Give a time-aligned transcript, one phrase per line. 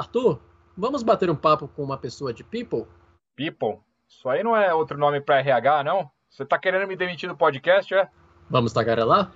[0.00, 0.40] Arthur,
[0.74, 2.86] vamos bater um papo com uma pessoa de People?
[3.36, 3.80] People?
[4.08, 6.10] Isso aí não é outro nome para RH, não?
[6.30, 8.08] Você tá querendo me demitir do podcast, é?
[8.48, 9.30] Vamos tagarelar?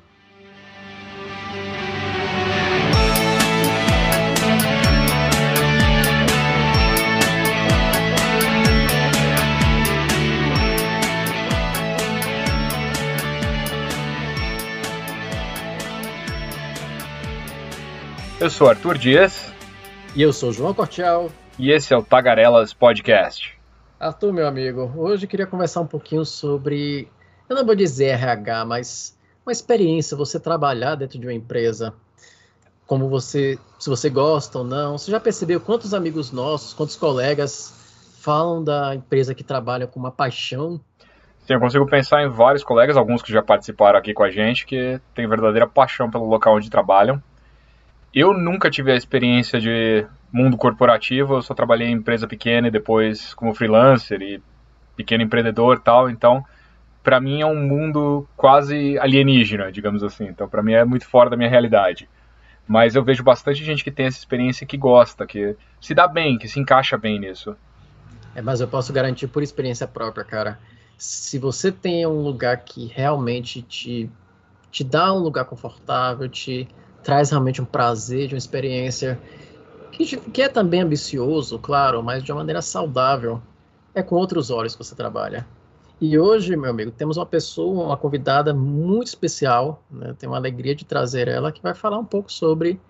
[18.40, 19.43] Eu sou Arthur Dias.
[20.16, 21.28] E eu sou João Cortial.
[21.58, 23.52] E esse é o Tagarelas Podcast.
[23.98, 27.08] Arthur, meu amigo, hoje eu queria conversar um pouquinho sobre,
[27.48, 31.92] eu não vou dizer RH, mas uma experiência, você trabalhar dentro de uma empresa,
[32.86, 34.96] como você, se você gosta ou não.
[34.96, 37.74] Você já percebeu quantos amigos nossos, quantos colegas
[38.20, 40.80] falam da empresa que trabalha com uma paixão?
[41.44, 44.64] Sim, eu consigo pensar em vários colegas, alguns que já participaram aqui com a gente,
[44.64, 47.20] que têm verdadeira paixão pelo local onde trabalham
[48.14, 52.70] eu nunca tive a experiência de mundo corporativo, eu só trabalhei em empresa pequena e
[52.70, 54.42] depois como freelancer e
[54.96, 56.44] pequeno empreendedor tal, então
[57.02, 60.26] para mim é um mundo quase alienígena, digamos assim.
[60.26, 62.08] Então para mim é muito fora da minha realidade.
[62.66, 66.38] Mas eu vejo bastante gente que tem essa experiência que gosta, que se dá bem,
[66.38, 67.54] que se encaixa bem nisso.
[68.34, 70.58] É, mas eu posso garantir por experiência própria, cara.
[70.96, 74.10] Se você tem um lugar que realmente te,
[74.70, 76.66] te dá um lugar confortável, te
[77.04, 79.20] traz realmente um prazer, de uma experiência
[79.92, 83.40] que, que é também ambicioso, claro, mas de uma maneira saudável.
[83.94, 85.46] É com outros olhos que você trabalha.
[86.00, 90.12] E hoje, meu amigo, temos uma pessoa, uma convidada muito especial, né?
[90.18, 92.80] tenho uma alegria de trazer ela, que vai falar um pouco sobre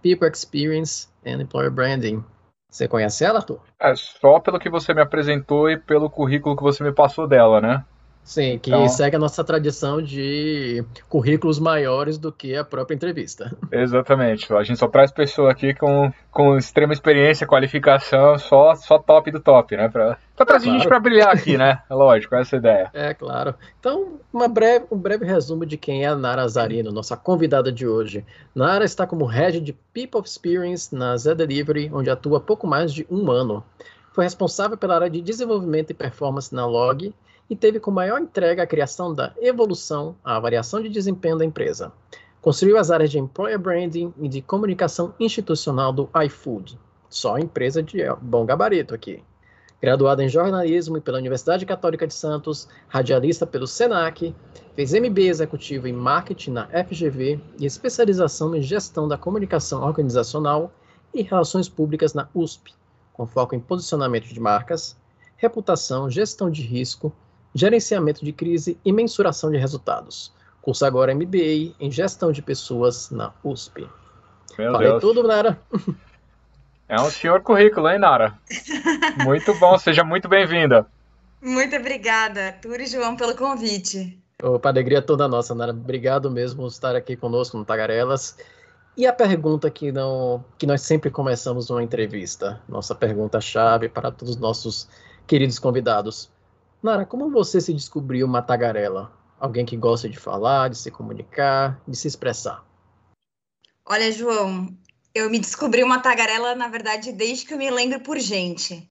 [0.00, 2.22] People Experience and Employer Branding.
[2.70, 3.58] Você conhece ela, Arthur?
[3.80, 7.60] É só pelo que você me apresentou e pelo currículo que você me passou dela,
[7.60, 7.84] né?
[8.24, 13.54] Sim, que então, segue a nossa tradição de currículos maiores do que a própria entrevista.
[13.70, 14.50] Exatamente.
[14.50, 19.40] A gente só traz pessoa aqui com, com extrema experiência, qualificação, só, só top do
[19.40, 19.90] top, né?
[19.90, 20.78] Pra, pra trazer claro.
[20.78, 21.82] gente pra brilhar aqui, né?
[21.90, 22.90] É lógico, essa é a ideia.
[22.94, 23.54] É, claro.
[23.78, 27.86] Então, uma breve, um breve resumo de quem é a Nara Azarino, nossa convidada de
[27.86, 28.24] hoje.
[28.54, 32.92] Nara está como Head de People Experience na Zé Delivery, onde atua há pouco mais
[32.92, 33.62] de um ano.
[34.12, 37.12] Foi responsável pela área de desenvolvimento e performance na Log
[37.48, 41.92] e teve como maior entrega a criação da evolução, a variação de desempenho da empresa.
[42.40, 46.78] Construiu as áreas de Employer Branding e de comunicação institucional do iFood.
[47.08, 49.22] Só empresa de bom gabarito aqui.
[49.80, 54.34] Graduada em jornalismo pela Universidade Católica de Santos, radialista pelo SENAC,
[54.74, 60.72] fez MBA executivo em marketing na FGV e especialização em gestão da comunicação organizacional
[61.12, 62.74] e relações públicas na USP,
[63.12, 64.96] com foco em posicionamento de marcas,
[65.36, 67.12] reputação, gestão de risco,
[67.54, 70.32] Gerenciamento de Crise e Mensuração de Resultados.
[70.60, 73.86] Curso agora MBA em Gestão de Pessoas na USP.
[74.58, 75.00] Meu Falei Deus.
[75.00, 75.60] tudo, Nara.
[76.88, 78.38] É um senhor currículo, hein, Nara?
[79.24, 80.86] Muito bom, seja muito bem-vinda.
[81.40, 84.18] Muito obrigada, Arthur e João, pelo convite.
[84.42, 85.72] Opa, alegria toda nossa, Nara.
[85.72, 88.36] Obrigado mesmo por estar aqui conosco no Tagarelas.
[88.96, 94.36] E a pergunta que, não, que nós sempre começamos uma entrevista, nossa pergunta-chave para todos
[94.36, 94.88] os nossos
[95.26, 96.30] queridos convidados.
[96.84, 99.10] Nara, como você se descobriu uma tagarela?
[99.40, 102.62] Alguém que gosta de falar, de se comunicar, de se expressar?
[103.86, 104.68] Olha, João,
[105.14, 108.86] eu me descobri uma tagarela, na verdade, desde que eu me lembro por gente.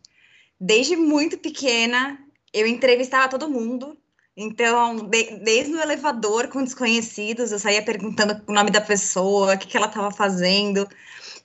[0.59, 2.17] Desde muito pequena,
[2.51, 3.95] eu entrevistava todo mundo.
[4.35, 9.57] Então, de, desde o elevador com desconhecidos, eu saía perguntando o nome da pessoa, o
[9.59, 10.89] que, que ela estava fazendo.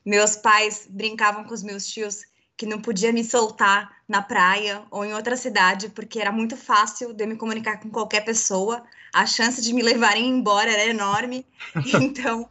[0.03, 2.22] Meus pais brincavam com os meus tios
[2.58, 7.14] que não podia me soltar na praia ou em outra cidade, porque era muito fácil
[7.14, 8.82] de eu me comunicar com qualquer pessoa.
[9.14, 11.46] A chance de me levarem embora era enorme.
[12.02, 12.50] Então,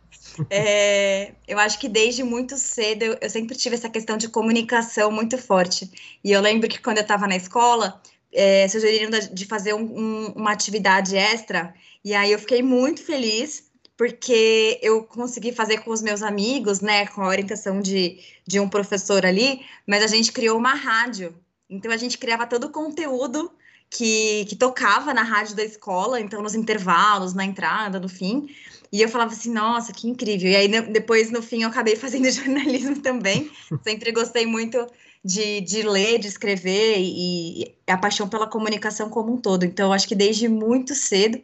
[0.50, 5.12] é, eu acho que desde muito cedo eu, eu, sempre tive essa questão de comunicação
[5.12, 5.92] muito forte.
[6.24, 8.02] E eu lembro que quando eu estava na escola,
[8.32, 13.67] é, sugeriram de fazer um, um, uma atividade extra, e aí eu fiquei muito feliz
[13.98, 18.70] porque eu consegui fazer com os meus amigos, né, com a orientação de, de um
[18.70, 21.36] professor ali, mas a gente criou uma rádio.
[21.68, 23.52] Então a gente criava todo o conteúdo
[23.90, 28.48] que, que tocava na rádio da escola, então nos intervalos, na entrada, no fim.
[28.92, 30.50] E eu falava assim, nossa, que incrível.
[30.50, 33.52] E aí depois, no fim, eu acabei fazendo jornalismo também.
[33.84, 34.86] Sempre gostei muito
[35.26, 39.66] de, de ler, de escrever e, e a paixão pela comunicação como um todo.
[39.66, 41.42] Então, acho que desde muito cedo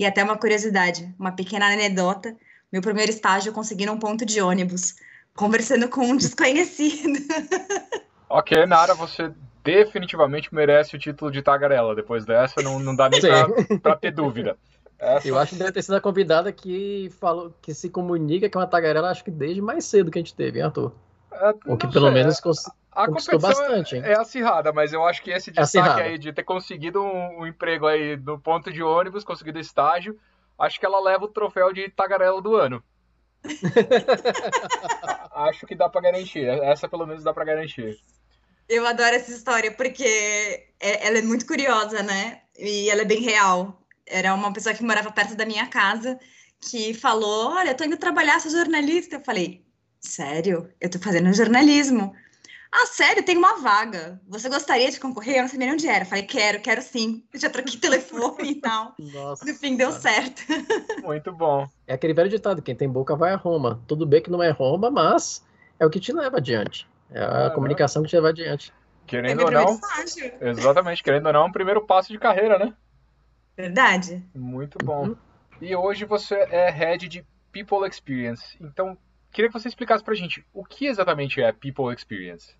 [0.00, 2.34] e até uma curiosidade, uma pequena anedota.
[2.72, 4.94] Meu primeiro estágio eu consegui num ponto de ônibus,
[5.36, 7.18] conversando com um desconhecido.
[8.26, 9.30] ok, Nara, você
[9.62, 11.94] definitivamente merece o título de tagarela.
[11.94, 13.48] Depois dessa, não, não dá nem pra,
[13.78, 14.56] pra, ter dúvida.
[14.98, 15.28] Essa...
[15.28, 18.60] Eu acho que deve ter sido a convidada que falou que se comunica que é
[18.60, 20.94] uma tagarela, acho que desde mais cedo que a gente teve, hein, Arthur?
[21.30, 22.40] É, o que pelo sei, menos
[22.92, 26.32] a competição bastante, é acirrada, mas eu acho que esse é destaque é aí de
[26.32, 30.18] ter conseguido um, um, emprego aí no ponto de ônibus, conseguido estágio,
[30.58, 32.82] acho que ela leva o troféu de tagarela do ano.
[35.32, 36.44] acho que dá para garantir.
[36.44, 37.98] Essa pelo menos dá para garantir.
[38.68, 40.04] Eu adoro essa história porque
[40.78, 42.42] é, ela é muito curiosa, né?
[42.58, 43.80] E ela é bem real.
[44.06, 46.18] Era uma pessoa que morava perto da minha casa
[46.60, 49.16] que falou: Olha, eu tô indo trabalhar, sou jornalista.
[49.16, 49.64] Eu falei:
[50.00, 50.70] Sério?
[50.80, 52.14] Eu tô fazendo jornalismo.
[52.72, 54.20] Ah, sério, tem uma vaga.
[54.28, 55.36] Você gostaria de concorrer?
[55.36, 56.04] Eu não sabia nem onde era.
[56.04, 57.24] falei, quero, quero sim.
[57.32, 58.94] Eu já troquei telefone e tal.
[58.98, 59.44] Nossa.
[59.44, 60.42] No fim, deu certo.
[61.02, 61.68] Muito bom.
[61.86, 63.82] É aquele velho ditado: quem tem boca vai a Roma.
[63.88, 65.44] Tudo bem que não é Roma, mas
[65.78, 66.88] é o que te leva adiante.
[67.10, 68.72] É a ah, comunicação que te leva adiante.
[69.06, 69.74] Querendo é ou não.
[69.74, 70.32] Estágio.
[70.40, 72.72] Exatamente, querendo ou não, é um primeiro passo de carreira, né?
[73.56, 74.24] Verdade.
[74.32, 75.08] Muito bom.
[75.08, 75.16] Uhum.
[75.60, 78.56] E hoje você é head de People Experience.
[78.60, 78.96] Então,
[79.32, 82.54] queria que você explicasse pra gente o que exatamente é People Experience.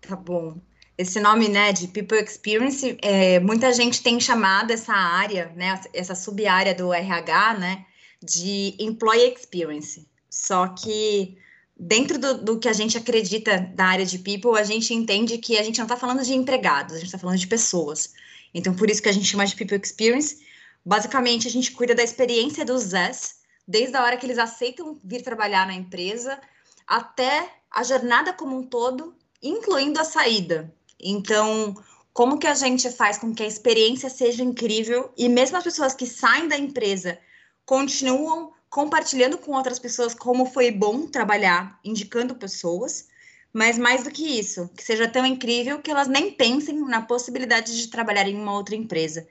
[0.00, 0.60] Tá bom.
[0.98, 6.14] Esse nome, né, de People Experience, é, muita gente tem chamado essa área, né, essa
[6.14, 7.84] sub-área do RH, né,
[8.22, 10.08] de Employee Experience.
[10.30, 11.36] Só que
[11.78, 15.58] dentro do, do, que a gente acredita da área de People, a gente entende que
[15.58, 18.14] a gente não está falando de empregados, a gente está falando de pessoas.
[18.54, 20.38] Então, por isso que a gente chama de People Experience.
[20.84, 25.22] Basicamente, a gente cuida da experiência dos Zés, desde a hora que eles aceitam vir
[25.22, 26.40] trabalhar na empresa,
[26.86, 29.14] até a jornada como um todo
[29.48, 30.72] incluindo a saída.
[31.00, 31.74] Então,
[32.12, 35.94] como que a gente faz com que a experiência seja incrível e mesmo as pessoas
[35.94, 37.18] que saem da empresa
[37.64, 43.08] continuam compartilhando com outras pessoas como foi bom trabalhar, indicando pessoas,
[43.52, 47.76] mas mais do que isso, que seja tão incrível que elas nem pensem na possibilidade
[47.76, 49.26] de trabalhar em uma outra empresa.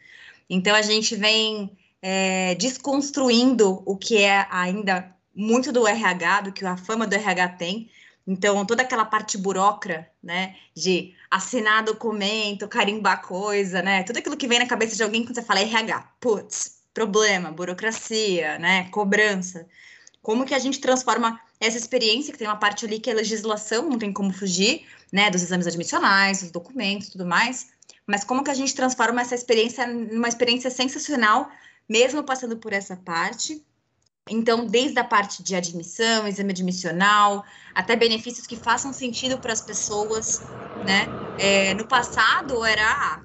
[0.50, 6.66] Então a gente vem é, desconstruindo o que é ainda muito do RH, do que
[6.66, 7.90] a fama do RH tem,
[8.28, 14.48] então, toda aquela parte burocra, né, de assinar documento, carimbar coisa, né, tudo aquilo que
[14.48, 19.68] vem na cabeça de alguém quando você fala RH, putz, problema, burocracia, né, cobrança.
[20.22, 23.88] Como que a gente transforma essa experiência, que tem uma parte ali que é legislação,
[23.88, 27.68] não tem como fugir, né, dos exames admissionais, dos documentos, tudo mais,
[28.08, 31.50] mas como que a gente transforma essa experiência numa experiência sensacional,
[31.88, 33.64] mesmo passando por essa parte,
[34.30, 37.44] então, desde a parte de admissão, exame admissional,
[37.74, 40.48] até benefícios que façam sentido para as pessoas,
[40.82, 41.12] né?
[41.38, 43.24] É, no passado era, ah,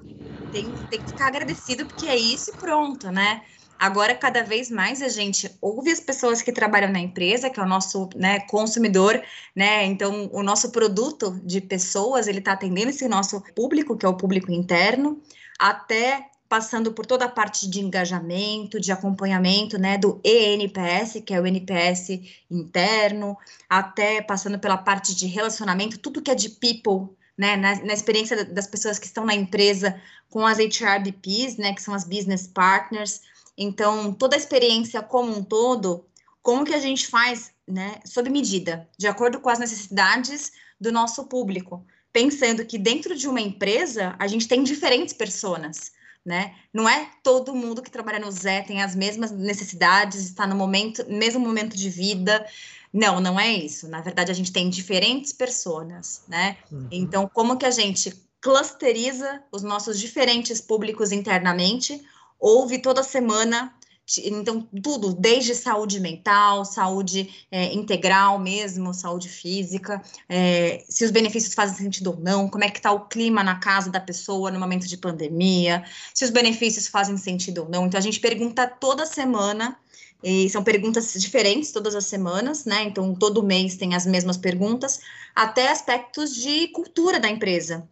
[0.51, 3.41] tem, tem que ficar agradecido porque é isso e pronto, né?
[3.79, 7.63] Agora, cada vez mais a gente ouve as pessoas que trabalham na empresa, que é
[7.63, 9.19] o nosso né, consumidor,
[9.55, 9.83] né?
[9.85, 14.15] Então, o nosso produto de pessoas, ele está atendendo esse nosso público, que é o
[14.15, 15.19] público interno,
[15.59, 21.39] até passando por toda a parte de engajamento, de acompanhamento, né, do ENPS, que é
[21.39, 22.19] o NPS
[22.49, 23.37] interno,
[23.69, 28.43] até passando pela parte de relacionamento, tudo que é de people, né, na, na experiência
[28.43, 29.97] das pessoas que estão na empresa
[30.29, 33.21] com as HRBPs, né, que são as business partners.
[33.57, 36.05] Então, toda a experiência como um todo,
[36.41, 41.27] como que a gente faz, né, sob medida, de acordo com as necessidades do nosso
[41.27, 45.93] público, pensando que dentro de uma empresa a gente tem diferentes pessoas
[46.25, 46.55] né?
[46.73, 51.05] Não é todo mundo que trabalha no Zé tem as mesmas necessidades, está no momento,
[51.09, 52.45] mesmo momento de vida.
[52.93, 53.87] Não, não é isso.
[53.87, 56.57] Na verdade, a gente tem diferentes pessoas, né?
[56.71, 56.87] Uhum.
[56.91, 62.03] Então, como que a gente clusteriza os nossos diferentes públicos internamente,
[62.39, 63.73] ouve toda semana
[64.19, 71.53] então, tudo, desde saúde mental, saúde é, integral mesmo, saúde física, é, se os benefícios
[71.53, 74.59] fazem sentido ou não, como é que está o clima na casa da pessoa no
[74.59, 77.85] momento de pandemia, se os benefícios fazem sentido ou não.
[77.85, 79.77] Então, a gente pergunta toda semana,
[80.23, 82.83] e são perguntas diferentes todas as semanas, né?
[82.83, 84.99] Então, todo mês tem as mesmas perguntas,
[85.35, 87.87] até aspectos de cultura da empresa.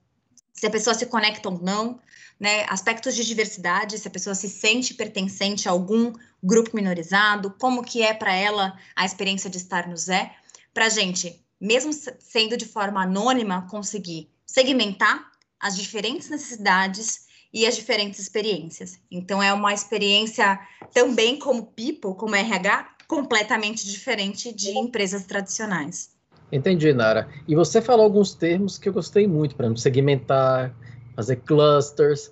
[0.59, 2.01] Se a pessoa se conecta ou não,
[2.37, 6.11] né, aspectos de diversidade, se a pessoa se sente pertencente a algum
[6.43, 10.35] grupo minorizado, como que é para ela a experiência de estar no Zé,
[10.73, 17.77] para a gente, mesmo sendo de forma anônima, conseguir segmentar as diferentes necessidades e as
[17.77, 18.99] diferentes experiências.
[19.09, 20.59] Então, é uma experiência
[20.93, 26.18] também como people, como RH, completamente diferente de empresas tradicionais.
[26.51, 27.27] Entendi, Nara.
[27.47, 30.73] E você falou alguns termos que eu gostei muito, para segmentar,
[31.15, 32.31] fazer clusters,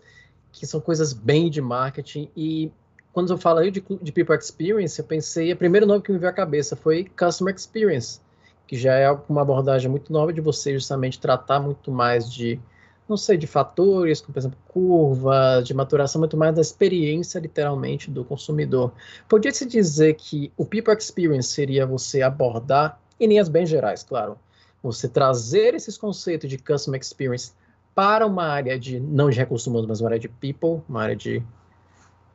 [0.51, 2.29] que são coisas bem de marketing.
[2.35, 2.71] E
[3.13, 6.31] quando eu falei de, de People Experience, eu pensei, o primeiro nome que me veio
[6.31, 8.19] à cabeça foi Customer Experience,
[8.65, 12.59] que já é uma abordagem muito nova de você justamente tratar muito mais de,
[13.07, 18.09] não sei, de fatores, como por exemplo curva, de maturação, muito mais da experiência literalmente
[18.09, 18.91] do consumidor.
[19.29, 24.37] Podia-se dizer que o People Experience seria você abordar, em linhas bem gerais, claro,
[24.81, 27.51] você trazer esses conceitos de Customer Experience
[27.95, 31.15] para uma área de, não de recursos humanos, mas uma área de people, uma área
[31.15, 31.41] de,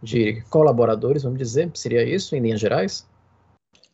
[0.03, 3.07] de colaboradores, vamos dizer, seria isso, em linhas gerais?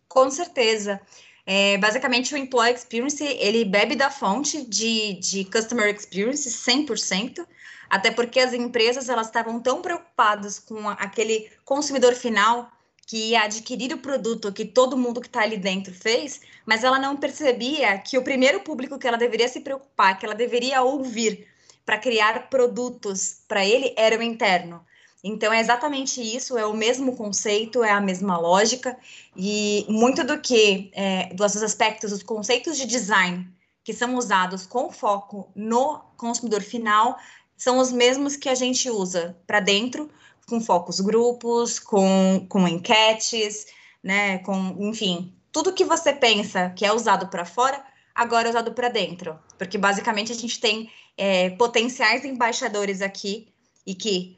[0.09, 0.99] Com certeza.
[1.45, 7.47] É, basicamente, o Employee Experience, ele bebe da fonte de, de Customer Experience 100%,
[7.88, 12.71] até porque as empresas, elas estavam tão preocupadas com aquele consumidor final
[13.09, 16.99] que ia adquirir o produto que todo mundo que está ali dentro fez, mas ela
[16.99, 21.49] não percebia que o primeiro público que ela deveria se preocupar, que ela deveria ouvir
[21.87, 24.85] para criar produtos para ele, era o interno.
[25.25, 28.95] Então é exatamente isso, é o mesmo conceito, é a mesma lógica,
[29.35, 33.49] e muito do que, é, dos aspectos, os conceitos de design
[33.83, 37.19] que são usados com foco no consumidor final,
[37.57, 40.11] são os mesmos que a gente usa para dentro,
[40.49, 43.67] com focos grupos, com, com enquetes,
[44.02, 47.83] né, com, enfim, tudo que você pensa que é usado para fora,
[48.14, 53.49] agora é usado para dentro, porque basicamente a gente tem é, potenciais embaixadores aqui
[53.87, 54.37] e que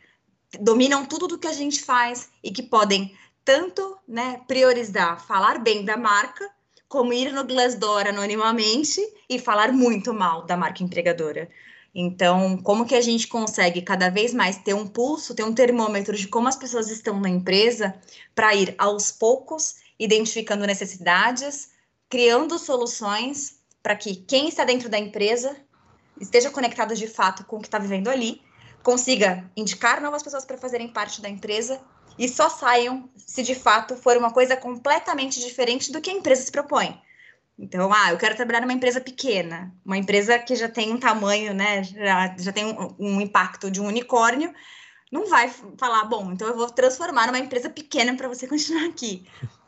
[0.61, 3.14] dominam tudo do que a gente faz e que podem
[3.45, 6.50] tanto né, priorizar falar bem da marca,
[6.88, 11.49] como ir no Glassdoor anonimamente e falar muito mal da marca empregadora.
[11.94, 16.16] Então, como que a gente consegue cada vez mais ter um pulso, ter um termômetro
[16.16, 17.94] de como as pessoas estão na empresa
[18.35, 21.70] para ir aos poucos identificando necessidades,
[22.09, 25.56] criando soluções para que quem está dentro da empresa
[26.20, 28.40] esteja conectado de fato com o que está vivendo ali
[28.82, 31.80] consiga indicar novas pessoas para fazerem parte da empresa
[32.18, 36.42] e só saiam se de fato for uma coisa completamente diferente do que a empresa
[36.42, 37.00] se propõe.
[37.61, 41.52] Então, ah, eu quero trabalhar numa empresa pequena, uma empresa que já tem um tamanho,
[41.52, 44.52] né, já, já tem um, um impacto de um unicórnio,
[45.12, 49.26] não vai falar, bom, então eu vou transformar numa empresa pequena para você continuar aqui.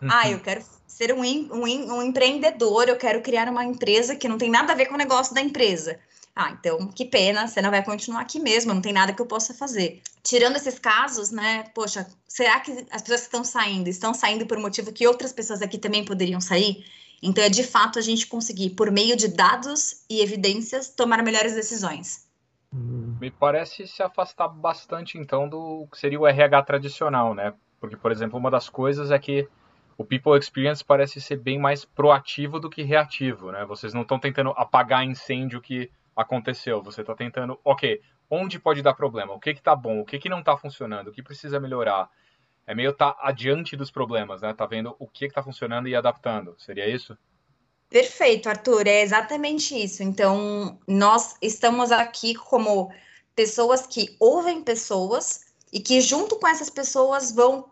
[0.09, 4.39] ah, eu quero ser um, um, um empreendedor, eu quero criar uma empresa que não
[4.39, 6.01] tem nada a ver com o negócio da empresa.
[6.35, 9.27] Ah, então que pena, você não vai continuar aqui mesmo, não tem nada que eu
[9.27, 10.01] possa fazer.
[10.23, 11.65] Tirando esses casos, né?
[11.75, 15.61] Poxa, será que as pessoas que estão saindo estão saindo por motivo que outras pessoas
[15.61, 16.87] aqui também poderiam sair?
[17.23, 21.55] Então é de fato a gente conseguir, por meio de dados e evidências, tomar melhores
[21.55, 22.29] decisões.
[22.73, 27.55] Me parece se afastar bastante então do que seria o RH tradicional, né?
[27.79, 29.49] Porque, por exemplo, uma das coisas é que
[29.97, 33.65] o People Experience parece ser bem mais proativo do que reativo, né?
[33.65, 36.83] Vocês não estão tentando apagar incêndio que aconteceu.
[36.83, 38.01] Você está tentando, ok,
[38.31, 39.33] onde pode dar problema?
[39.35, 40.01] O que está bom?
[40.01, 41.09] O que, que não está funcionando?
[41.09, 42.09] O que precisa melhorar?
[42.67, 44.53] É meio estar tá adiante dos problemas, né?
[44.55, 46.55] Tá vendo o que está funcionando e adaptando.
[46.59, 47.17] Seria isso?
[47.89, 48.87] Perfeito, Arthur.
[48.87, 50.03] É exatamente isso.
[50.03, 52.93] Então, nós estamos aqui como
[53.35, 57.71] pessoas que ouvem pessoas e que junto com essas pessoas vão,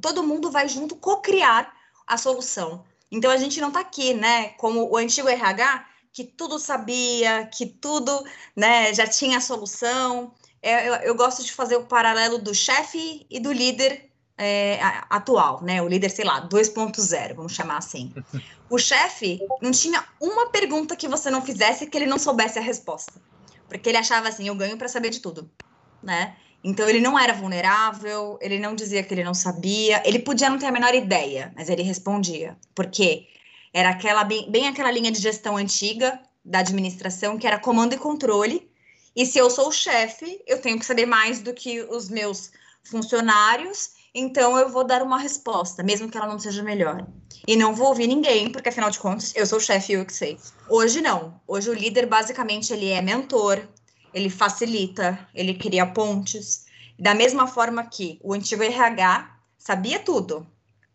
[0.00, 1.72] todo mundo vai junto co-criar
[2.06, 2.84] a solução.
[3.10, 7.66] Então a gente não está aqui, né, como o antigo RH que tudo sabia, que
[7.66, 8.24] tudo
[8.54, 10.32] né, já tinha a solução.
[10.62, 15.62] É, eu, eu, gosto de fazer o paralelo do chefe e do líder é, atual,
[15.62, 15.80] né?
[15.82, 18.12] O líder, sei lá, 2.0, vamos chamar assim.
[18.70, 22.62] O chefe não tinha uma pergunta que você não fizesse que ele não soubesse a
[22.62, 23.12] resposta.
[23.68, 25.48] Porque ele achava assim, eu ganho para saber de tudo,
[26.02, 26.34] né?
[26.64, 30.58] Então ele não era vulnerável, ele não dizia que ele não sabia, ele podia não
[30.58, 32.56] ter a menor ideia, mas ele respondia.
[32.74, 33.28] Por quê?
[33.72, 37.98] Era aquela bem, bem aquela linha de gestão antiga da administração, que era comando e
[37.98, 38.70] controle.
[39.14, 42.50] E se eu sou o chefe, eu tenho que saber mais do que os meus
[42.82, 47.04] funcionários, então eu vou dar uma resposta, mesmo que ela não seja melhor.
[47.46, 50.06] E não vou ouvir ninguém, porque afinal de contas, eu sou o chefe e eu
[50.06, 50.38] que sei.
[50.68, 51.40] Hoje não.
[51.46, 53.66] Hoje o líder basicamente ele é mentor,
[54.14, 56.66] ele facilita, ele cria pontes.
[56.98, 60.46] Da mesma forma que o antigo RH sabia tudo,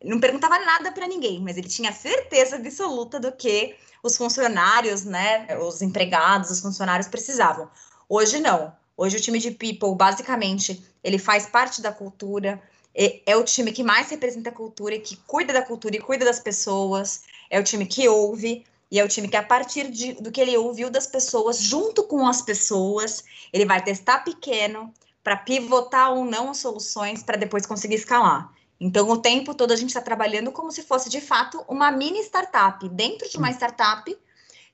[0.03, 5.45] não perguntava nada para ninguém, mas ele tinha certeza absoluta do que os funcionários, né,
[5.59, 7.69] os empregados, os funcionários precisavam.
[8.07, 8.73] Hoje não.
[8.95, 12.61] Hoje o time de people, basicamente, ele faz parte da cultura,
[12.99, 16.01] é, é o time que mais representa a cultura e que cuida da cultura e
[16.01, 19.89] cuida das pessoas, é o time que ouve, e é o time que, a partir
[19.89, 24.93] de, do que ele ouviu das pessoas, junto com as pessoas, ele vai testar pequeno
[25.23, 28.51] para pivotar ou não as soluções para depois conseguir escalar.
[28.81, 32.19] Então, o tempo todo a gente está trabalhando como se fosse, de fato, uma mini
[32.23, 34.17] startup dentro de uma startup,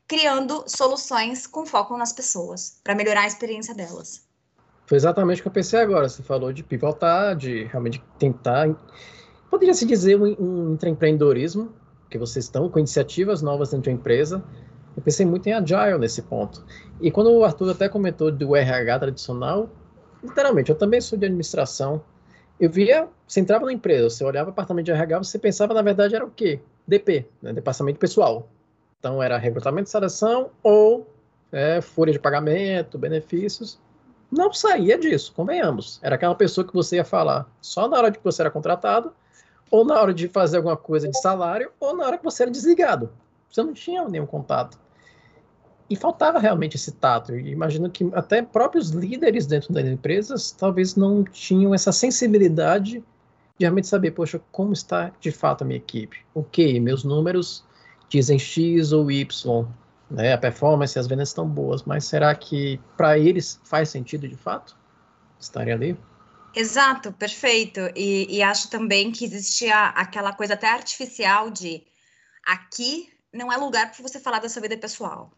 [0.08, 4.24] criando soluções com foco nas pessoas, para melhorar a experiência delas.
[4.86, 6.08] Foi exatamente o que eu pensei agora.
[6.08, 8.70] Você falou de pivotar, de realmente tentar.
[9.50, 11.74] Poderia se dizer um, um intraempreendedorismo,
[12.10, 14.44] que vocês estão com iniciativas novas dentro da empresa.
[14.96, 16.64] Eu pensei muito em agile nesse ponto.
[17.02, 19.70] E quando o Arthur até comentou do RH tradicional,
[20.24, 22.02] literalmente, eu também sou de administração,
[22.60, 25.82] eu via, você entrava na empresa, você olhava o departamento de RH, você pensava, na
[25.82, 26.62] verdade, era o quê?
[26.88, 27.52] DP, né?
[27.52, 28.48] Departamento Pessoal.
[29.00, 31.06] Então era recrutamento e seleção ou
[31.52, 33.80] é, folha de pagamento, benefícios.
[34.36, 35.98] Não saía disso, convenhamos.
[36.04, 39.14] Era aquela pessoa que você ia falar só na hora que você era contratado,
[39.72, 42.52] ou na hora de fazer alguma coisa de salário, ou na hora que você era
[42.52, 43.10] desligado.
[43.50, 44.78] Você não tinha nenhum contato.
[45.90, 47.34] E faltava realmente esse tato.
[47.34, 53.04] Imagino que até próprios líderes dentro das empresas talvez não tinham essa sensibilidade
[53.58, 56.18] de realmente saber, poxa, como está de fato a minha equipe?
[56.34, 57.64] Ok, meus números
[58.10, 59.66] dizem X ou Y,
[60.10, 60.34] né?
[60.34, 64.36] A performance e as vendas estão boas, mas será que para eles faz sentido de
[64.36, 64.76] fato
[65.40, 65.98] estarem ali?
[66.56, 67.82] Exato, perfeito.
[67.96, 71.84] E, e acho também que existia aquela coisa até artificial de
[72.46, 75.32] aqui não é lugar para você falar da sua vida pessoal,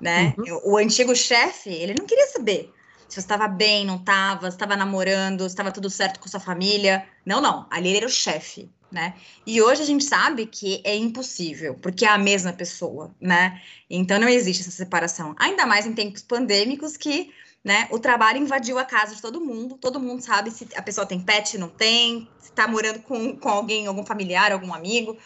[0.00, 0.34] né?
[0.38, 0.72] Uhum.
[0.72, 2.72] O antigo chefe, ele não queria saber
[3.08, 6.40] se você estava bem, não estava, se estava namorando, se estava tudo certo com sua
[6.40, 7.06] família.
[7.26, 7.66] Não, não.
[7.70, 9.14] Ali ele era o chefe, né?
[9.46, 13.60] E hoje a gente sabe que é impossível, porque é a mesma pessoa, né?
[13.88, 15.34] Então não existe essa separação.
[15.38, 17.32] Ainda mais em tempos pandêmicos que
[17.64, 17.86] né?
[17.92, 21.20] O trabalho invadiu a casa de todo mundo, todo mundo sabe se a pessoa tem
[21.20, 25.16] pet, não tem, se está morando com, com alguém, algum familiar, algum amigo.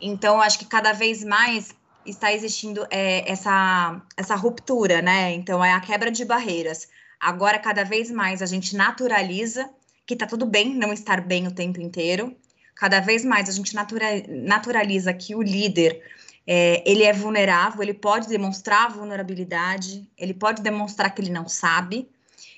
[0.00, 5.32] Então, acho que cada vez mais está existindo é, essa, essa ruptura, né?
[5.34, 6.88] Então, é a quebra de barreiras.
[7.20, 9.70] Agora, cada vez mais, a gente naturaliza
[10.04, 12.36] que está tudo bem não estar bem o tempo inteiro.
[12.76, 16.00] Cada vez mais, a gente natura, naturaliza que o líder
[16.46, 22.08] é, ele é vulnerável, ele pode demonstrar vulnerabilidade, ele pode demonstrar que ele não sabe,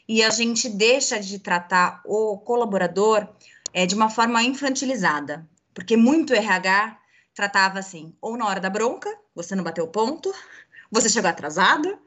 [0.06, 3.26] e a gente deixa de tratar o colaborador
[3.72, 6.98] é, de uma forma infantilizada, porque muito RH
[7.34, 10.34] tratava assim, ou na hora da bronca, você não bateu ponto,
[10.90, 11.98] você chegou atrasado,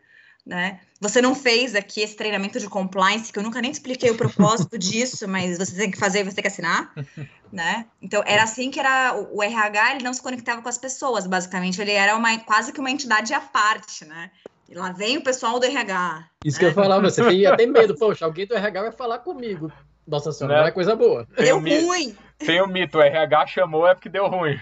[0.45, 0.79] né?
[0.99, 4.77] Você não fez aqui esse treinamento de compliance, que eu nunca nem expliquei o propósito
[4.79, 6.93] disso, mas você tem que fazer, você tem que assinar,
[7.51, 7.85] né?
[8.01, 11.81] Então, era assim que era o RH, ele não se conectava com as pessoas, basicamente,
[11.81, 14.31] ele era uma, quase que uma entidade à parte, né?
[14.69, 16.29] E lá vem o pessoal do RH.
[16.45, 16.59] Isso né?
[16.59, 19.71] que eu falava, você ia ter medo, poxa, alguém do RH vai falar comigo.
[20.07, 21.27] Nossa senhora, não, não é coisa boa.
[21.37, 22.15] Deu ruim.
[22.37, 24.59] Tem o mito, o RH chamou é porque deu ruim.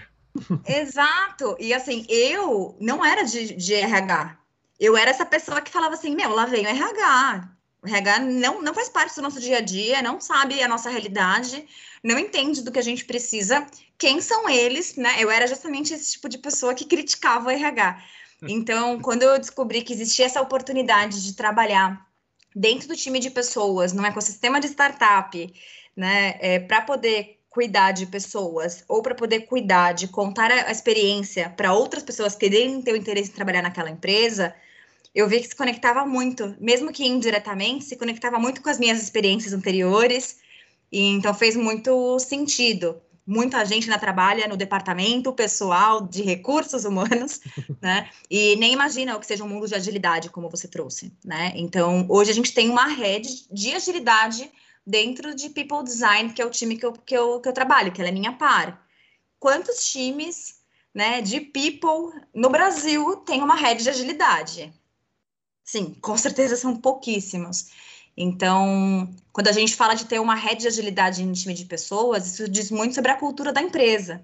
[0.66, 1.56] Exato.
[1.58, 4.36] E assim, eu não era de, de RH,
[4.80, 7.48] eu era essa pessoa que falava assim, meu, lá vem o RH.
[7.82, 10.88] O RH não, não faz parte do nosso dia a dia, não sabe a nossa
[10.88, 11.66] realidade,
[12.02, 13.66] não entende do que a gente precisa.
[13.98, 15.16] Quem são eles, né?
[15.18, 18.02] Eu era justamente esse tipo de pessoa que criticava o RH.
[18.42, 22.06] Então, quando eu descobri que existia essa oportunidade de trabalhar
[22.56, 25.54] dentro do time de pessoas, num ecossistema de startup,
[25.94, 31.50] né, é, para poder cuidar de pessoas ou para poder cuidar de contar a experiência
[31.50, 34.54] para outras pessoas quererem ter o interesse em trabalhar naquela empresa,
[35.14, 39.02] eu vi que se conectava muito, mesmo que indiretamente, se conectava muito com as minhas
[39.02, 40.38] experiências anteriores,
[40.90, 43.00] e então fez muito sentido.
[43.26, 47.40] Muita gente ainda trabalha no departamento pessoal de recursos humanos,
[47.80, 48.08] né?
[48.28, 51.52] E nem imagina o que seja um mundo de agilidade, como você trouxe, né?
[51.54, 54.50] Então, hoje a gente tem uma rede de agilidade
[54.86, 57.92] dentro de People Design, que é o time que eu, que eu, que eu trabalho,
[57.92, 58.84] que ela é minha par.
[59.38, 60.60] Quantos times
[60.92, 64.72] né, de People no Brasil tem uma rede de agilidade?
[65.70, 67.68] Sim, com certeza são pouquíssimos.
[68.16, 72.26] Então, quando a gente fala de ter uma rede de agilidade em time de pessoas,
[72.26, 74.20] isso diz muito sobre a cultura da empresa.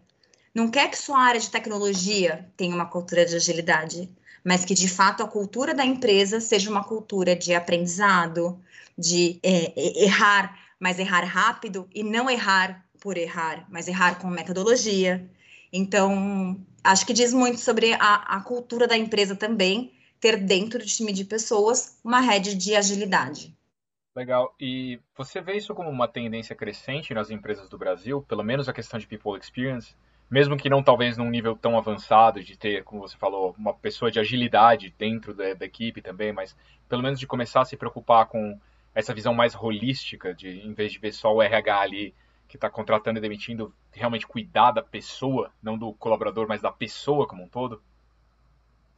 [0.53, 4.11] Não quer que sua área de tecnologia tenha uma cultura de agilidade,
[4.43, 8.59] mas que de fato a cultura da empresa seja uma cultura de aprendizado,
[8.99, 9.73] de é,
[10.05, 15.25] errar, mas errar rápido e não errar por errar, mas errar com metodologia.
[15.73, 20.85] Então, acho que diz muito sobre a, a cultura da empresa também ter dentro do
[20.85, 23.57] time de pessoas uma rede de agilidade.
[24.15, 24.55] Legal.
[24.59, 28.73] E você vê isso como uma tendência crescente nas empresas do Brasil, pelo menos a
[28.73, 29.95] questão de people experience,
[30.31, 34.11] mesmo que não talvez num nível tão avançado de ter, como você falou, uma pessoa
[34.11, 36.57] de agilidade dentro da, da equipe também, mas
[36.89, 38.59] pelo menos de começar a se preocupar com
[38.95, 42.15] essa visão mais holística, de em vez de ver só o RH ali
[42.49, 47.27] que está contratando e demitindo, realmente cuidar da pessoa, não do colaborador, mas da pessoa
[47.27, 47.83] como um todo?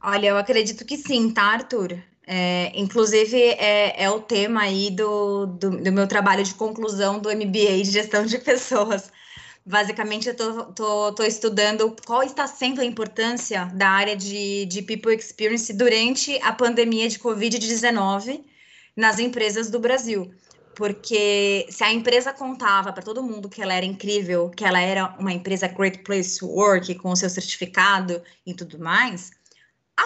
[0.01, 2.01] Olha, eu acredito que sim, tá, Arthur?
[2.25, 7.29] É, inclusive, é, é, o tema aí do, do, do, meu trabalho de conclusão do
[7.29, 9.11] MBA de gestão de pessoas.
[9.65, 15.73] Basicamente, eu estou estudando qual está sendo a importância da área de, de People Experience
[15.73, 18.43] durante a pandemia de Covid-19
[18.95, 20.31] nas empresas do Brasil.
[20.75, 25.15] Porque se a empresa contava para todo mundo que ela era incrível, que ela era
[25.19, 29.31] uma empresa Great Place to Work, com o seu certificado e tudo mais,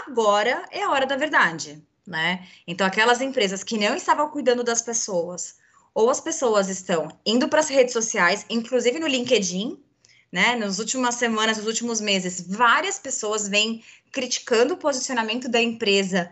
[0.07, 2.47] agora é a hora da verdade, né?
[2.67, 5.55] Então, aquelas empresas que não estavam cuidando das pessoas,
[5.93, 9.79] ou as pessoas estão indo para as redes sociais, inclusive no LinkedIn,
[10.31, 10.55] né?
[10.55, 16.31] Nas últimas semanas, nos últimos meses, várias pessoas vêm criticando o posicionamento da empresa,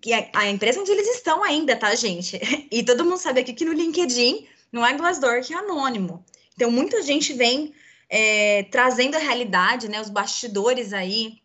[0.00, 2.38] que é a empresa onde eles estão ainda, tá, gente?
[2.70, 6.22] E todo mundo sabe aqui que no LinkedIn não é Glassdoor que é anônimo.
[6.54, 7.72] Então, muita gente vem
[8.10, 10.00] é, trazendo a realidade, né?
[10.00, 11.38] Os bastidores aí,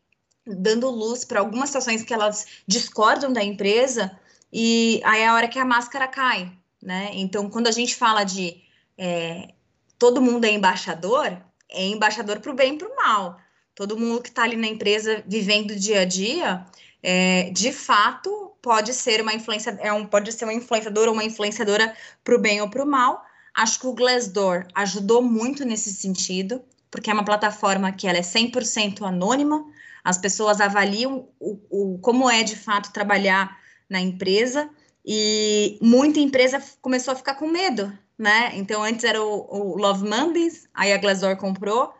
[0.45, 4.17] dando luz para algumas situações que elas discordam da empresa,
[4.51, 6.51] e aí é a hora que a máscara cai,
[6.81, 7.09] né?
[7.13, 8.61] Então, quando a gente fala de
[8.97, 9.49] é,
[9.97, 13.39] todo mundo é embaixador, é embaixador para o bem e para o mal.
[13.73, 16.65] Todo mundo que está ali na empresa vivendo dia a dia,
[17.01, 21.23] é, de fato, pode ser uma influência, é um, pode ser um influenciador ou uma
[21.23, 23.23] influenciadora para o bem ou para o mal.
[23.55, 28.21] Acho que o Glassdoor ajudou muito nesse sentido, porque é uma plataforma que ela é
[28.21, 29.65] 100% anônima,
[30.03, 33.57] as pessoas avaliam o, o, como é de fato trabalhar
[33.89, 34.69] na empresa,
[35.05, 38.51] e muita empresa começou a ficar com medo, né?
[38.55, 41.93] Então, antes era o, o Love Mondays, aí a Glassdoor comprou,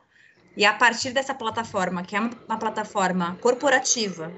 [0.55, 4.31] e a partir dessa plataforma, que é uma, uma plataforma corporativa,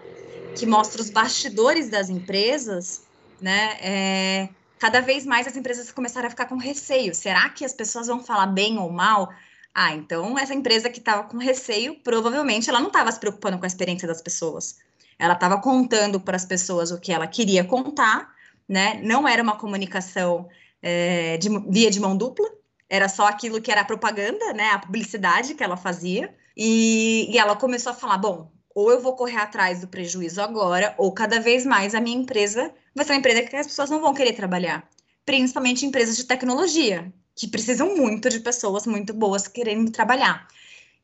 [0.56, 3.04] que mostra os bastidores das empresas,
[3.42, 3.78] né?
[3.82, 4.50] É,
[4.80, 7.14] cada vez mais as empresas começaram a ficar com receio.
[7.14, 9.32] Será que as pessoas vão falar bem ou mal?
[9.78, 13.66] Ah, então essa empresa que estava com receio, provavelmente ela não estava se preocupando com
[13.66, 14.78] a experiência das pessoas.
[15.20, 18.34] Ela estava contando para as pessoas o que ela queria contar,
[18.70, 19.02] né?
[19.04, 20.48] Não era uma comunicação
[20.82, 22.48] é, de, via de mão dupla,
[22.90, 27.38] era só aquilo que era a propaganda, né, a publicidade que ela fazia, e, e
[27.38, 31.40] ela começou a falar, bom, ou eu vou correr atrás do prejuízo agora, ou cada
[31.40, 34.34] vez mais a minha empresa vai ser uma empresa que as pessoas não vão querer
[34.34, 34.88] trabalhar,
[35.26, 40.48] principalmente empresas de tecnologia, que precisam muito de pessoas muito boas querendo trabalhar.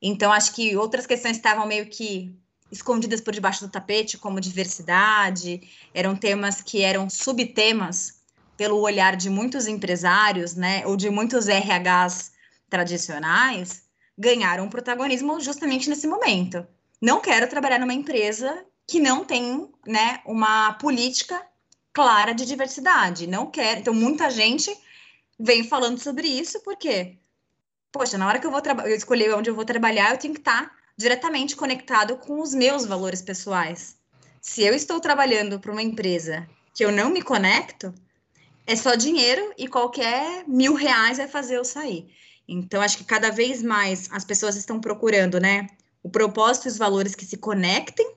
[0.01, 2.33] Então, acho que outras questões estavam meio que
[2.71, 5.61] escondidas por debaixo do tapete, como diversidade,
[5.93, 8.21] eram temas que eram subtemas
[8.55, 12.31] pelo olhar de muitos empresários, né, ou de muitos RHs
[12.69, 13.83] tradicionais,
[14.17, 16.65] ganharam protagonismo justamente nesse momento.
[17.01, 21.41] Não quero trabalhar numa empresa que não tem, né, uma política
[21.91, 23.27] clara de diversidade.
[23.27, 23.79] Não quero.
[23.79, 24.71] Então, muita gente
[25.43, 27.17] vem falando sobre isso, porque,
[27.91, 30.39] poxa, na hora que eu vou eu escolher onde eu vou trabalhar, eu tenho que
[30.39, 33.95] estar diretamente conectado com os meus valores pessoais.
[34.41, 37.93] Se eu estou trabalhando para uma empresa que eu não me conecto,
[38.65, 42.13] é só dinheiro e qualquer mil reais vai fazer eu sair.
[42.47, 45.67] Então, acho que cada vez mais as pessoas estão procurando, né?
[46.03, 48.15] O propósito e os valores que se conectem,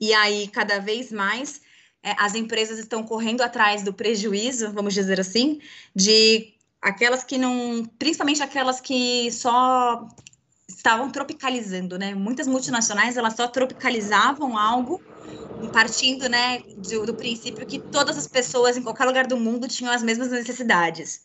[0.00, 1.60] e aí, cada vez mais,
[2.04, 5.58] é, as empresas estão correndo atrás do prejuízo, vamos dizer assim,
[5.96, 7.82] de aquelas que não.
[7.98, 10.06] Principalmente aquelas que só
[10.68, 12.14] estavam tropicalizando, né?
[12.14, 15.02] Muitas multinacionais, elas só tropicalizavam algo
[15.72, 19.90] partindo, né, do, do, princípio que todas as pessoas em qualquer lugar do mundo tinham
[19.90, 21.22] as mesmas necessidades,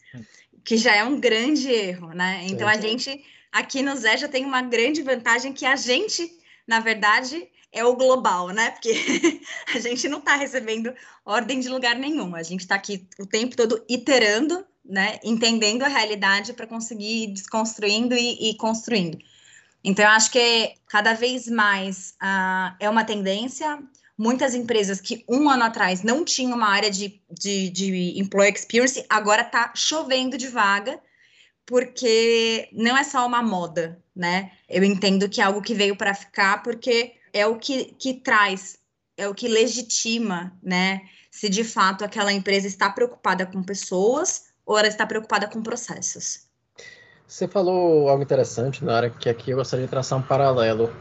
[0.63, 2.45] que já é um grande erro, né?
[2.45, 6.31] Então a gente aqui no Zé já tem uma grande vantagem que a gente,
[6.65, 8.71] na verdade, é o global, né?
[8.71, 8.93] Porque
[9.73, 10.93] a gente não está recebendo
[11.25, 12.35] ordem de lugar nenhum.
[12.35, 15.19] A gente está aqui o tempo todo iterando, né?
[15.23, 19.17] Entendendo a realidade para conseguir ir desconstruindo e, e, construindo.
[19.83, 23.79] Então, eu acho que cada vez mais uh, é uma tendência
[24.19, 29.05] muitas empresas que um ano atrás não tinham uma área de, de, de employee experience,
[29.07, 30.99] agora está chovendo de vaga,
[31.65, 34.51] porque não é só uma moda, né?
[34.67, 38.77] Eu entendo que é algo que veio para ficar, porque é o que, que traz,
[39.17, 41.01] é o que legitima, né?
[41.31, 46.47] Se de fato aquela empresa está preocupada com pessoas ou ela está preocupada com processos.
[47.27, 50.91] Você falou algo interessante na área que aqui eu gostaria de traçar um paralelo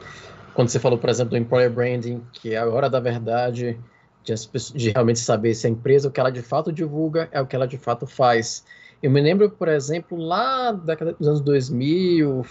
[0.59, 3.79] quando você falou, por exemplo, do employer branding, que é a hora da verdade,
[4.25, 4.35] de,
[4.75, 7.55] de, realmente saber se a empresa, o que ela de fato divulga, é o que
[7.55, 8.65] ela de fato faz.
[9.01, 12.45] Eu me lembro, por exemplo, lá da década dos anos 2000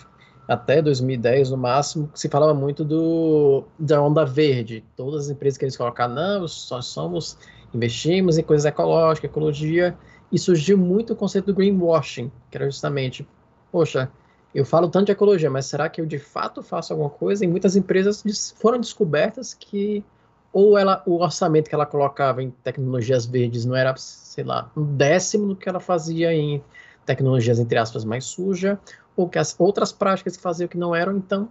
[0.47, 4.83] até 2010 no máximo, se falava muito do da onda verde.
[4.95, 7.37] Todas as empresas que eles colocaram, não, só somos,
[7.73, 9.97] investimos em coisas ecológicas, ecologia,
[10.31, 13.27] e surgiu muito o conceito do greenwashing, que era justamente,
[13.71, 14.09] poxa,
[14.55, 17.43] eu falo tanto de ecologia, mas será que eu de fato faço alguma coisa?
[17.43, 18.23] E muitas empresas
[18.57, 20.03] foram descobertas que
[20.51, 24.95] ou ela, o orçamento que ela colocava em tecnologias verdes não era, sei lá, um
[24.95, 26.63] décimo do que ela fazia em
[27.05, 28.79] tecnologias, entre aspas, mais suja,
[29.17, 31.49] ou que as outras práticas que faziam que não eram, então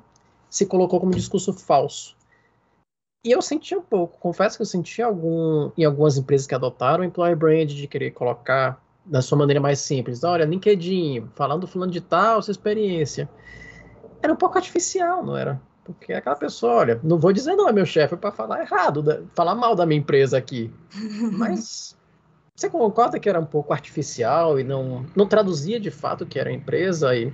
[0.49, 2.17] se colocou como discurso falso.
[3.25, 7.03] E eu senti um pouco, confesso que eu senti algum, em algumas empresas que adotaram
[7.03, 10.23] o employer brand de querer colocar da sua maneira mais simples.
[10.23, 13.29] Olha, LinkedIn, falando fulano de tal, sua experiência.
[14.23, 15.61] Era um pouco artificial, não era?
[15.85, 19.23] Porque aquela pessoa, olha, não vou dizer não é meu chefe para falar errado, da,
[19.35, 20.73] falar mal da minha empresa aqui.
[21.33, 21.97] Mas
[22.55, 26.39] você concorda que era um pouco artificial e não, não traduzia de fato o que
[26.39, 27.33] era a empresa e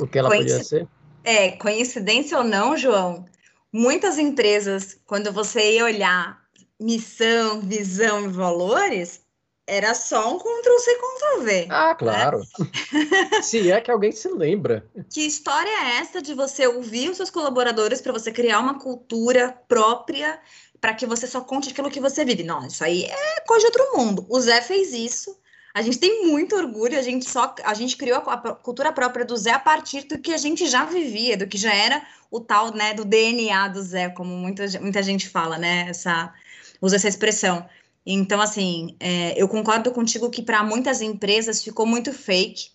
[0.00, 0.42] O que ela Coinc...
[0.42, 0.88] podia ser?
[1.22, 3.26] É, coincidência ou não, João,
[3.72, 6.40] muitas empresas, quando você ia olhar
[6.80, 9.20] missão, visão e valores,
[9.66, 11.66] era só um Ctrl-C, Ctrl-V.
[11.70, 12.40] Ah, claro.
[12.40, 13.42] Né?
[13.42, 14.84] se é que alguém se lembra.
[15.12, 19.56] Que história é essa de você ouvir os seus colaboradores para você criar uma cultura
[19.68, 20.40] própria
[20.80, 22.42] para que você só conte aquilo que você vive?
[22.42, 24.26] Não, isso aí é coisa de outro mundo.
[24.28, 25.38] O Zé fez isso.
[25.72, 29.24] A gente tem muito orgulho, a gente só a gente criou a, a cultura própria
[29.24, 32.40] do Zé a partir do que a gente já vivia, do que já era o
[32.40, 36.34] tal, né, do DNA do Zé, como muita, muita gente fala, né, essa
[36.80, 37.68] usa essa expressão.
[38.04, 42.70] Então, assim, é, eu concordo contigo que para muitas empresas ficou muito fake,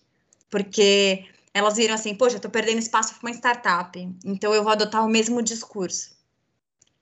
[0.48, 4.72] porque elas viram assim, poxa, eu tô perdendo espaço para uma startup, então eu vou
[4.72, 6.16] adotar o mesmo discurso.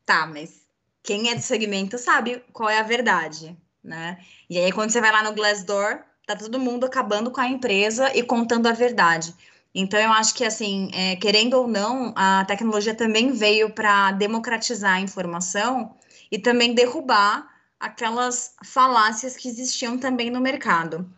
[0.07, 0.63] Tá, mas
[1.03, 4.19] quem é do segmento sabe qual é a verdade, né?
[4.49, 8.11] E aí, quando você vai lá no Glassdoor, tá todo mundo acabando com a empresa
[8.17, 9.35] e contando a verdade.
[9.75, 14.95] Então, eu acho que, assim, é, querendo ou não, a tecnologia também veio para democratizar
[14.95, 15.95] a informação
[16.31, 21.09] e também derrubar aquelas falácias que existiam também no mercado.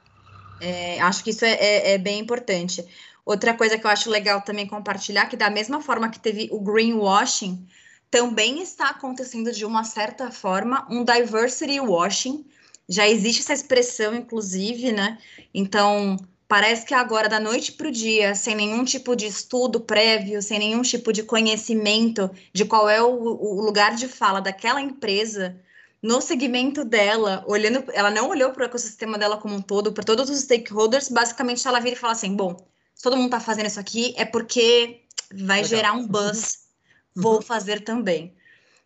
[0.61, 2.85] É, acho que isso é, é, é, bem importante.
[3.25, 6.61] Outra coisa que eu acho legal também compartilhar, que da mesma forma que teve o
[6.61, 7.67] greenwashing,
[8.11, 12.47] também está acontecendo de uma certa forma um diversity washing.
[12.89, 15.19] Já existe essa expressão, inclusive, né?
[15.53, 20.41] Então, parece que agora, da noite para o dia, sem nenhum tipo de estudo prévio,
[20.41, 25.61] sem nenhum tipo de conhecimento de qual é o, o lugar de fala daquela empresa,
[26.03, 30.05] no segmento dela, olhando, ela não olhou para o ecossistema dela como um todo, para
[30.05, 32.57] todos os stakeholders, basicamente ela vira e fala assim: bom,
[32.95, 35.65] se todo mundo está fazendo isso aqui, é porque vai Legal.
[35.65, 36.67] gerar um buzz,
[37.15, 38.36] vou fazer também.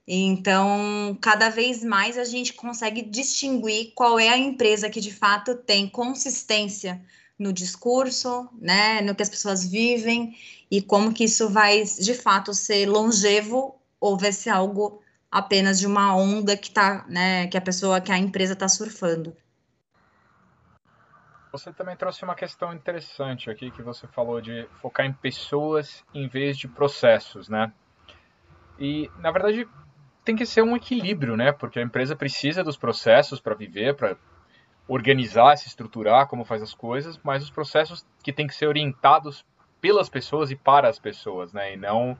[0.06, 5.54] Então, cada vez mais a gente consegue distinguir qual é a empresa que de fato
[5.54, 7.00] tem consistência
[7.38, 10.36] no discurso, né, no que as pessoas vivem
[10.70, 15.86] e como que isso vai de fato ser longevo ou vai ser algo apenas de
[15.86, 19.34] uma onda que tá, né, que a pessoa, que a empresa está surfando.
[21.52, 26.28] Você também trouxe uma questão interessante aqui que você falou de focar em pessoas em
[26.28, 27.72] vez de processos, né?
[28.78, 29.68] E na verdade
[30.30, 31.50] tem que ser um equilíbrio, né?
[31.50, 34.16] Porque a empresa precisa dos processos para viver, para
[34.86, 39.44] organizar, se estruturar, como faz as coisas, mas os processos que têm que ser orientados
[39.80, 41.74] pelas pessoas e para as pessoas, né?
[41.74, 42.16] E não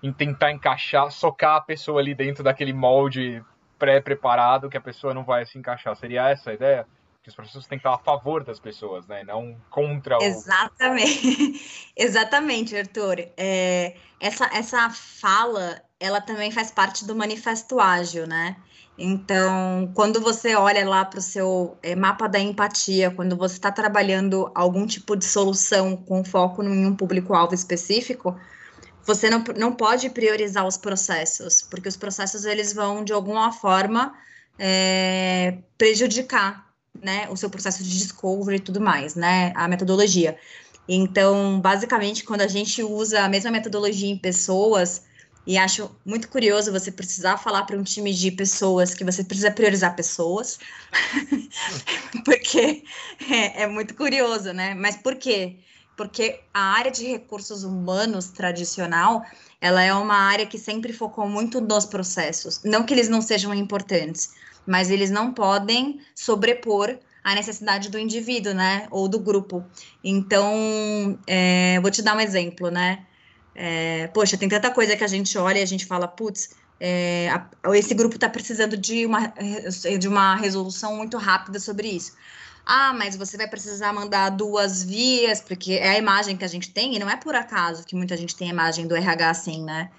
[0.00, 3.44] em tentar encaixar, socar a pessoa ali dentro daquele molde
[3.76, 5.96] pré-preparado que a pessoa não vai se encaixar.
[5.96, 6.86] Seria essa a ideia?
[7.24, 9.24] Que os processos têm que estar a favor das pessoas, né?
[9.24, 10.22] Não contra o.
[10.22, 11.60] Exatamente,
[11.96, 13.16] exatamente, Arthur.
[13.36, 18.56] É, essa, essa fala, ela também faz parte do manifesto ágil, né?
[18.98, 23.70] Então, quando você olha lá para o seu é, mapa da empatia, quando você está
[23.70, 28.36] trabalhando algum tipo de solução com foco em um público-alvo específico,
[29.06, 34.12] você não, não pode priorizar os processos, porque os processos eles vão, de alguma forma,
[34.58, 36.66] é, prejudicar
[37.00, 40.36] né, o seu processo de discovery e tudo mais, né, a metodologia.
[40.88, 45.02] Então, basicamente, quando a gente usa a mesma metodologia em pessoas,
[45.46, 49.50] e acho muito curioso você precisar falar para um time de pessoas que você precisa
[49.50, 50.58] priorizar pessoas,
[52.24, 52.84] porque
[53.30, 54.74] é, é, muito curioso, né?
[54.74, 55.56] Mas por quê?
[55.96, 59.24] porque a área de recursos humanos tradicional,
[59.60, 62.60] ela é uma área que sempre focou muito nos processos.
[62.64, 64.32] Não que eles não sejam importantes,
[64.66, 69.64] mas eles não podem sobrepor a necessidade do indivíduo, né, ou do grupo.
[70.02, 73.06] Então, é, vou te dar um exemplo, né?
[73.54, 77.28] É, poxa, tem tanta coisa que a gente olha e a gente fala, putz, é,
[77.74, 79.32] esse grupo está precisando de uma,
[79.98, 82.12] de uma resolução muito rápida sobre isso.
[82.64, 86.70] Ah, mas você vai precisar mandar duas vias, porque é a imagem que a gente
[86.70, 89.64] tem, e não é por acaso que muita gente tem a imagem do RH assim,
[89.64, 89.90] né?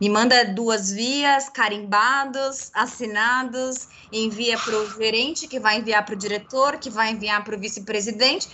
[0.00, 6.16] Me manda duas vias, carimbados, assinados, envia para o gerente, que vai enviar para o
[6.16, 8.48] diretor, que vai enviar para o vice-presidente.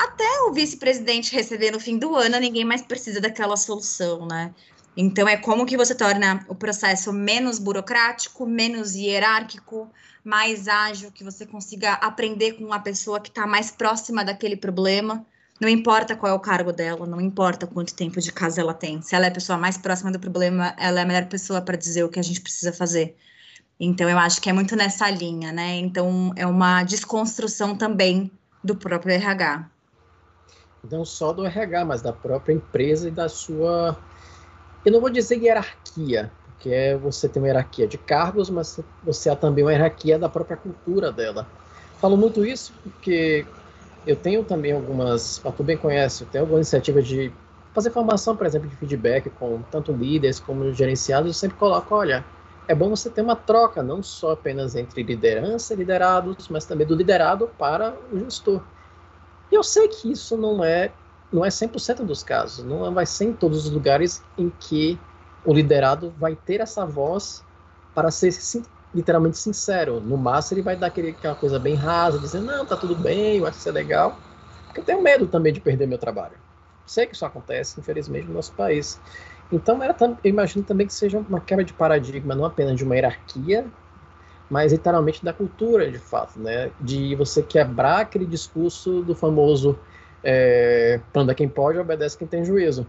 [0.00, 4.50] Até o vice-presidente receber no fim do ano, ninguém mais precisa daquela solução, né?
[4.96, 9.90] Então, é como que você torna o processo menos burocrático, menos hierárquico,
[10.24, 15.22] mais ágil, que você consiga aprender com uma pessoa que está mais próxima daquele problema.
[15.60, 19.02] Não importa qual é o cargo dela, não importa quanto tempo de casa ela tem.
[19.02, 21.76] Se ela é a pessoa mais próxima do problema, ela é a melhor pessoa para
[21.76, 23.14] dizer o que a gente precisa fazer.
[23.78, 25.76] Então, eu acho que é muito nessa linha, né?
[25.76, 28.30] Então, é uma desconstrução também
[28.64, 29.68] do próprio RH.
[30.88, 33.96] Não só do RH, mas da própria empresa e da sua
[34.84, 39.28] eu não vou dizer hierarquia, porque é você tem uma hierarquia de cargos, mas você
[39.28, 41.46] há também uma hierarquia da própria cultura dela.
[42.00, 43.44] Falo muito isso porque
[44.06, 47.30] eu tenho também algumas, a tu bem conhece, eu tenho algumas iniciativas de
[47.74, 52.24] fazer formação, por exemplo, de feedback com tanto líderes como gerenciados, eu sempre coloco, olha,
[52.66, 56.86] é bom você ter uma troca, não só apenas entre liderança e liderados, mas também
[56.86, 58.62] do liderado para o gestor.
[59.50, 60.92] E eu sei que isso não é
[61.32, 64.98] não é 100% dos casos, não vai ser em todos os lugares em que
[65.44, 67.42] o liderado vai ter essa voz
[67.94, 70.00] para ser sim, literalmente sincero.
[70.00, 73.38] No máximo ele vai dar aquele, aquela coisa bem rasa, dizendo, não, tá tudo bem,
[73.38, 74.16] eu acho que isso é legal,
[74.66, 76.36] porque eu tenho medo também de perder meu trabalho.
[76.86, 78.98] Sei que isso acontece, infelizmente, no nosso país.
[79.52, 82.94] Então, era, eu imagino também que seja uma quebra de paradigma, não apenas de uma
[82.94, 83.64] hierarquia,
[84.50, 86.70] mas literalmente da cultura, de fato, né?
[86.80, 89.78] De você quebrar aquele discurso do famoso
[90.22, 92.86] é, manda quem pode, obedece quem tem juízo.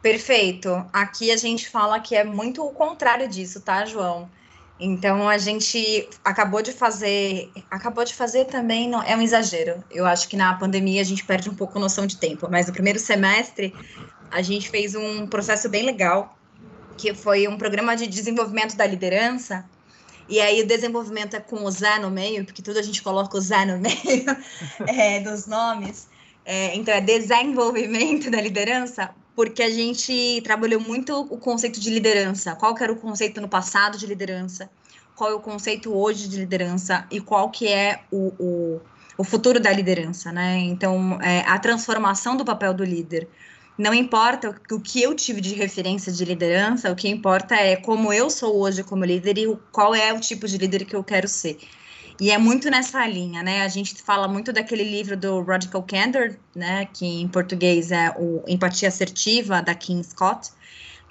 [0.00, 0.70] Perfeito.
[0.92, 4.30] Aqui a gente fala que é muito o contrário disso, tá, João?
[4.78, 9.84] Então a gente acabou de fazer, acabou de fazer também, não, é um exagero.
[9.90, 12.66] Eu acho que na pandemia a gente perde um pouco a noção de tempo, mas
[12.66, 13.74] no primeiro semestre
[14.30, 16.34] a gente fez um processo bem legal,
[16.96, 19.66] que foi um programa de desenvolvimento da liderança.
[20.30, 23.36] E aí o desenvolvimento é com o Zé no meio, porque tudo a gente coloca
[23.36, 24.24] o Zé no meio
[24.86, 26.08] é, dos nomes.
[26.44, 32.54] É, então é desenvolvimento da liderança, porque a gente trabalhou muito o conceito de liderança.
[32.54, 34.70] Qual que era o conceito no passado de liderança?
[35.16, 37.04] Qual é o conceito hoje de liderança?
[37.10, 38.80] E qual que é o, o,
[39.18, 40.58] o futuro da liderança, né?
[40.58, 43.28] Então, é, a transformação do papel do líder.
[43.80, 48.12] Não importa o que eu tive de referência de liderança, o que importa é como
[48.12, 51.26] eu sou hoje como líder e qual é o tipo de líder que eu quero
[51.26, 51.58] ser.
[52.20, 53.62] E é muito nessa linha, né?
[53.62, 56.90] A gente fala muito daquele livro do Radical Candor, né?
[56.92, 60.50] Que em português é o Empatia Assertiva, da Kim Scott,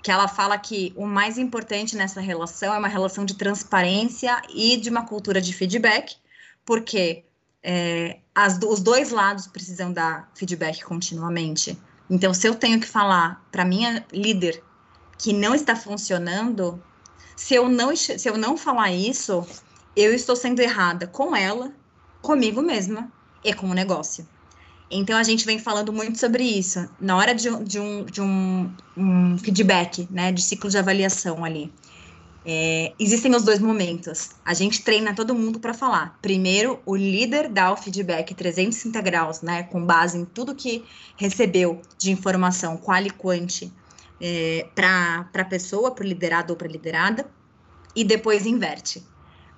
[0.03, 4.77] que ela fala que o mais importante nessa relação é uma relação de transparência e
[4.77, 6.17] de uma cultura de feedback,
[6.63, 7.23] porque
[7.63, 11.75] é, as, os dois lados precisam dar feedback continuamente.
[12.09, 14.63] Então, se eu tenho que falar para minha líder
[15.17, 16.81] que não está funcionando,
[17.35, 19.45] se eu não, se eu não falar isso,
[19.95, 21.71] eu estou sendo errada com ela,
[22.21, 23.11] comigo mesma
[23.43, 24.27] e com o negócio.
[24.91, 26.89] Então, a gente vem falando muito sobre isso.
[26.99, 31.71] Na hora de, de, um, de um, um feedback, né, de ciclo de avaliação ali,
[32.51, 34.31] é, existem os dois momentos.
[34.43, 36.17] A gente treina todo mundo para falar.
[36.19, 40.83] Primeiro, o líder dá o feedback 360 graus, né, com base em tudo que
[41.15, 43.71] recebeu de informação qual e quanti
[44.19, 47.29] é, para a pessoa, para o liderado ou para a liderada,
[47.95, 49.05] e depois inverte.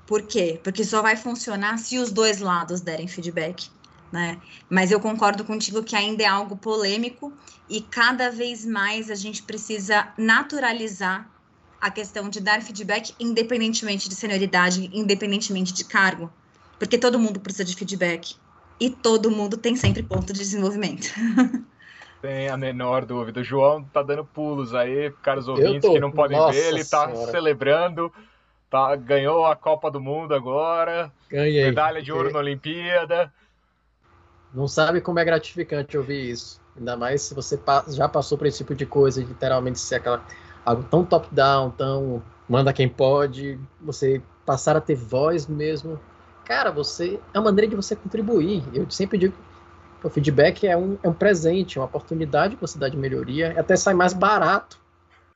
[0.05, 0.59] Por quê?
[0.61, 3.69] Porque só vai funcionar se os dois lados derem feedback.
[4.11, 4.37] Né?
[4.69, 7.31] Mas eu concordo contigo que ainda é algo polêmico
[7.69, 11.31] e cada vez mais a gente precisa naturalizar
[11.81, 16.31] a questão de dar feedback independentemente de senioridade, independentemente de cargo,
[16.77, 18.35] porque todo mundo precisa de feedback
[18.79, 21.07] e todo mundo tem sempre ponto de desenvolvimento.
[22.21, 23.41] Tem a menor dúvida.
[23.41, 25.93] O João tá dando pulos aí, caros ouvintes tô...
[25.93, 27.31] que não podem Nossa ver, ele tá senhora.
[27.31, 28.13] celebrando,
[28.69, 31.65] tá, ganhou a Copa do Mundo agora, Ganhei.
[31.65, 33.33] medalha de ouro na Olimpíada.
[34.53, 36.61] Não sabe como é gratificante ouvir isso.
[36.77, 40.23] Ainda mais se você já passou por esse tipo de coisa, literalmente ser aquela
[40.65, 45.99] algo tão top-down, tão manda quem pode, você passar a ter voz mesmo.
[46.43, 48.63] Cara, você é uma maneira de você contribuir.
[48.73, 49.33] Eu sempre digo
[50.01, 52.97] que o feedback é um, é um presente, é uma oportunidade que você dá de
[52.97, 54.79] melhoria, até sai mais barato.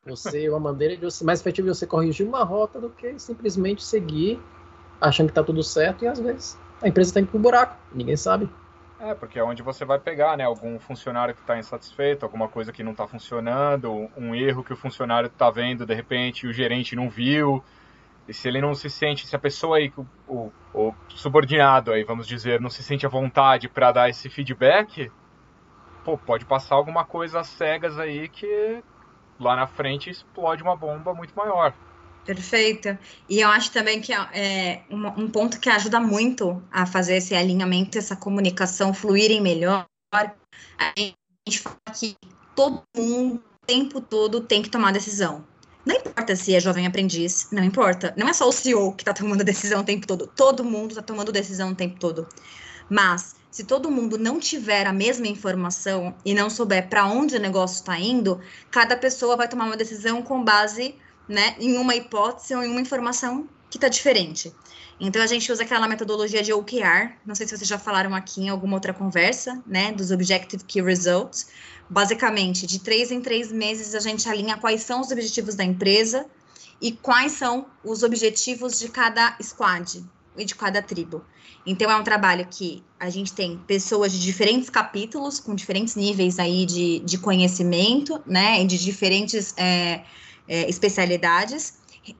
[0.05, 3.83] Você, uma maneira de você, mais efetiva de você corrigir uma rota do que simplesmente
[3.83, 4.39] seguir
[4.99, 8.15] achando que está tudo certo e às vezes a empresa está indo pro buraco, ninguém
[8.15, 8.49] sabe.
[8.99, 10.45] É, porque é onde você vai pegar, né?
[10.45, 14.77] Algum funcionário que está insatisfeito, alguma coisa que não está funcionando, um erro que o
[14.77, 17.63] funcionário está vendo de repente e o gerente não viu.
[18.27, 19.93] E se ele não se sente, se a pessoa aí,
[20.27, 25.11] o, o subordinado aí, vamos dizer, não se sente à vontade para dar esse feedback,
[26.03, 28.81] pô, pode passar alguma coisa às cegas aí que
[29.39, 31.73] lá na frente explode uma bomba muito maior.
[32.25, 32.97] Perfeito.
[33.29, 37.35] E eu acho também que é um, um, ponto que ajuda muito a fazer esse
[37.35, 39.85] alinhamento, essa comunicação fluírem melhor.
[40.11, 42.15] A gente fala que
[42.55, 45.45] todo mundo, o tempo todo, tem que tomar decisão.
[45.85, 48.11] Não importa se é jovem aprendiz, não importa.
[48.17, 50.25] Não é só o CEO que está tomando decisão o tempo todo.
[50.35, 52.27] Todo mundo está tomando decisão o tempo todo.
[52.89, 57.39] Mas se todo mundo não tiver a mesma informação e não souber para onde o
[57.39, 60.95] negócio está indo, cada pessoa vai tomar uma decisão com base
[61.27, 64.53] né, em uma hipótese ou em uma informação que está diferente.
[64.99, 68.43] Então a gente usa aquela metodologia de OKR, não sei se vocês já falaram aqui
[68.43, 71.47] em alguma outra conversa, né, dos Objective Key Results.
[71.89, 76.25] Basicamente, de três em três meses a gente alinha quais são os objetivos da empresa
[76.81, 80.03] e quais são os objetivos de cada squad.
[80.37, 81.23] e de cada tribo.
[81.65, 86.39] Então é um trabalho que a gente tem pessoas de diferentes capítulos, com diferentes níveis
[86.39, 88.61] aí de, de conhecimento, né?
[88.61, 90.03] E de diferentes é,
[90.47, 91.79] é, especialidades.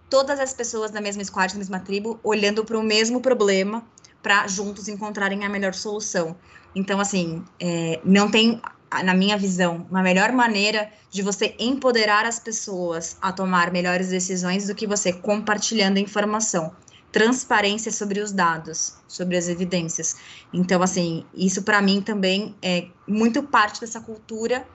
[0.09, 3.86] Todas as pessoas da mesma squad, da mesma tribo, olhando para o mesmo problema
[4.21, 6.36] para juntos encontrarem a melhor solução.
[6.73, 8.59] Então, assim, é, não tem,
[9.03, 14.65] na minha visão, uma melhor maneira de você empoderar as pessoas a tomar melhores decisões
[14.65, 16.76] do que você compartilhando informação
[17.15, 20.17] transparência sobre os dados, sobre as evidências.
[20.51, 24.67] Então, assim, isso para mim também é muito parte dessa cultura.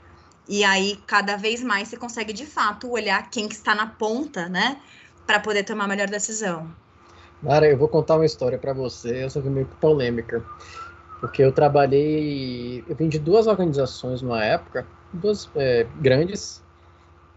[0.49, 4.49] E aí, cada vez mais você consegue de fato olhar quem que está na ponta,
[4.49, 4.81] né,
[5.27, 6.71] para poder tomar a melhor decisão.
[7.43, 10.45] Mara, eu vou contar uma história para você, essa foi meio polêmica,
[11.21, 16.63] porque eu trabalhei, eu vim de duas organizações numa época, duas é, grandes,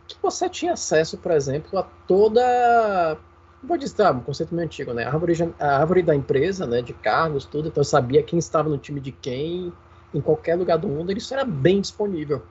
[0.07, 3.17] que você tinha acesso, por exemplo, a toda
[3.63, 5.05] vou dizer, um conceito meio antigo, né?
[5.05, 6.81] A árvore, a árvore da empresa, né?
[6.81, 7.69] De cargos, tudo.
[7.69, 9.71] Então eu sabia quem estava no time de quem,
[10.13, 11.11] em qualquer lugar do mundo.
[11.11, 12.43] Isso era bem disponível.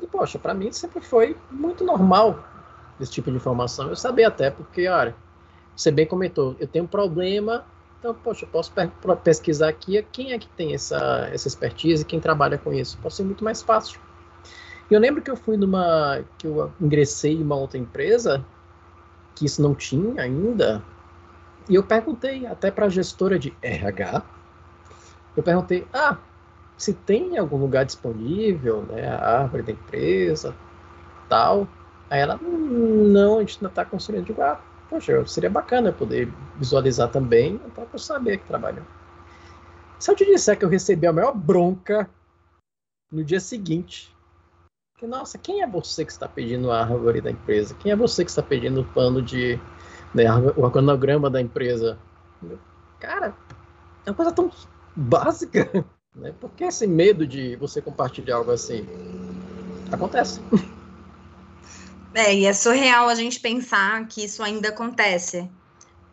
[0.00, 2.38] E, poxa, para mim sempre foi muito normal
[3.00, 3.88] esse tipo de informação.
[3.88, 5.14] Eu sabia até, porque, olha,
[5.74, 7.64] você bem comentou, eu tenho um problema,
[7.98, 8.72] então, poxa, eu posso
[9.22, 12.98] pesquisar aqui quem é que tem essa, essa expertise, quem trabalha com isso.
[12.98, 13.98] Pode ser muito mais fácil.
[14.90, 16.22] E eu lembro que eu fui numa.
[16.38, 18.44] que eu ingressei em uma outra empresa
[19.34, 20.82] que isso não tinha ainda.
[21.68, 24.22] E eu perguntei até para a gestora de RH,
[25.36, 26.16] eu perguntei, ah,
[26.76, 30.54] se tem algum lugar disponível, né, a árvore da empresa,
[31.28, 31.66] tal.
[32.10, 34.22] Aí ela, não, a gente não está construindo.
[34.22, 38.84] Eu digo, ah, poxa, seria bacana poder visualizar também, para eu saber que trabalhou.
[39.98, 42.08] Se eu te disser que eu recebi a maior bronca
[43.10, 44.14] no dia seguinte,
[44.98, 47.74] que, nossa, quem é você que está pedindo a árvore da empresa?
[47.74, 49.58] Quem é você que está pedindo o plano de.
[50.14, 50.24] Né,
[50.56, 51.98] o organograma da empresa?
[52.98, 53.34] Cara,
[54.04, 54.50] é uma coisa tão
[54.94, 55.84] básica.
[56.16, 56.34] Né?
[56.60, 58.86] Esse medo de você compartilhar algo assim?
[59.90, 60.40] Acontece.
[62.14, 65.50] É, e é surreal a gente pensar que isso ainda acontece,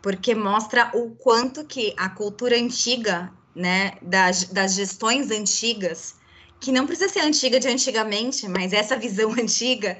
[0.02, 6.16] porque mostra o quanto que a cultura antiga, né, das, das gestões antigas,
[6.60, 9.96] que não precisa ser antiga de antigamente, mas essa visão antiga,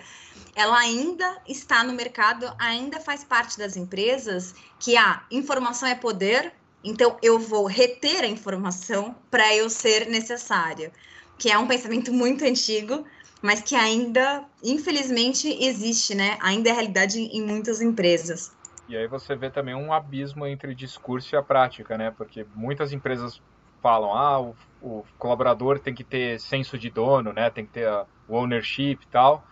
[0.55, 6.53] ela ainda está no mercado, ainda faz parte das empresas, que a informação é poder,
[6.85, 10.93] então eu vou reter a informação para eu ser necessário,
[11.39, 13.05] que é um pensamento muito antigo,
[13.41, 16.39] mas que ainda, infelizmente, existe, né?
[16.41, 18.55] Ainda é realidade em muitas empresas.
[18.89, 22.11] E aí você vê também um abismo entre o discurso e a prática, né?
[22.11, 23.41] Porque muitas empresas
[23.83, 27.51] falam, ah, o, o, colaborador tem que ter senso de dono, né?
[27.51, 27.89] Tem que ter
[28.29, 29.45] o ownership e tal.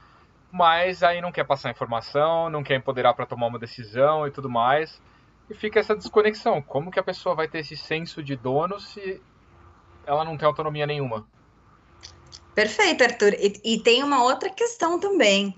[0.51, 4.51] Mas aí não quer passar informação, não quer empoderar para tomar uma decisão e tudo
[4.51, 5.01] mais.
[5.53, 6.62] E fica essa desconexão.
[6.62, 9.20] Como que a pessoa vai ter esse senso de dono se
[10.07, 11.28] ela não tem autonomia nenhuma?
[12.55, 13.34] Perfeito, Arthur.
[13.34, 15.55] E, e tem uma outra questão também.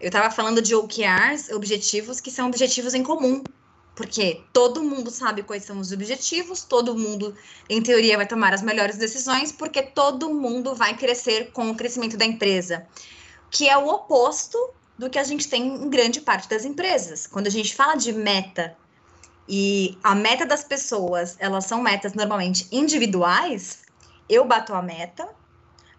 [0.00, 3.44] Eu estava falando de OKRs, objetivos que são objetivos em comum.
[3.94, 7.36] Porque todo mundo sabe quais são os objetivos, todo mundo,
[7.68, 12.16] em teoria, vai tomar as melhores decisões, porque todo mundo vai crescer com o crescimento
[12.16, 12.86] da empresa,
[13.50, 14.58] que é o oposto
[14.98, 17.26] do que a gente tem em grande parte das empresas.
[17.26, 18.74] Quando a gente fala de meta
[19.48, 23.82] e a meta das pessoas, elas são metas normalmente individuais,
[24.28, 25.28] eu bato a meta,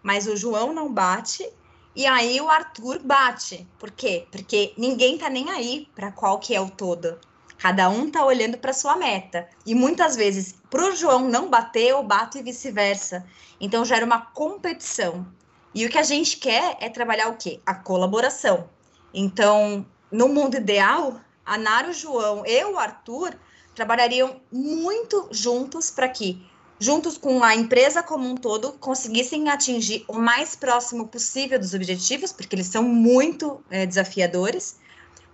[0.02, 1.48] mas o João não bate
[1.94, 3.66] e aí o Arthur bate.
[3.78, 4.26] Por quê?
[4.30, 7.18] Porque ninguém tá nem aí para qual que é o todo.
[7.58, 9.48] Cada um tá olhando para sua meta.
[9.64, 13.24] E muitas vezes, para o João não bater, eu bato e vice-versa.
[13.58, 15.26] Então gera uma competição.
[15.74, 17.60] E o que a gente quer é trabalhar o quê?
[17.64, 18.68] A colaboração.
[19.14, 23.34] Então, no mundo ideal, a Nara, o João e o Arthur
[23.74, 26.44] trabalhariam muito juntos para que,
[26.78, 32.32] juntos com a empresa como um todo, conseguissem atingir o mais próximo possível dos objetivos,
[32.32, 34.76] porque eles são muito é, desafiadores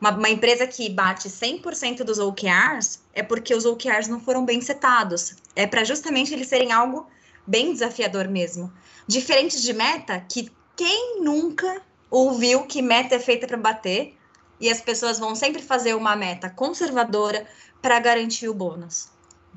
[0.02, 4.60] uma, uma empresa que bate 100% dos OKRs é porque os OKRs não foram bem
[4.60, 5.36] setados.
[5.54, 7.06] É para justamente eles serem algo
[7.46, 8.72] bem desafiador mesmo.
[9.06, 14.16] Diferente de meta, que quem nunca ouviu que meta é feita para bater
[14.62, 17.44] e as pessoas vão sempre fazer uma meta conservadora
[17.82, 19.08] para garantir o bônus.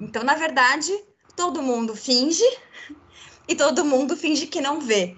[0.01, 0.91] Então, na verdade,
[1.35, 2.43] todo mundo finge
[3.47, 5.15] e todo mundo finge que não vê.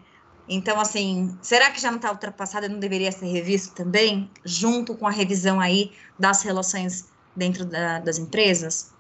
[0.50, 4.94] Então, assim, será que já não está ultrapassado e não deveria ser revisto também, junto
[4.94, 8.94] com a revisão aí das relações dentro da, das empresas?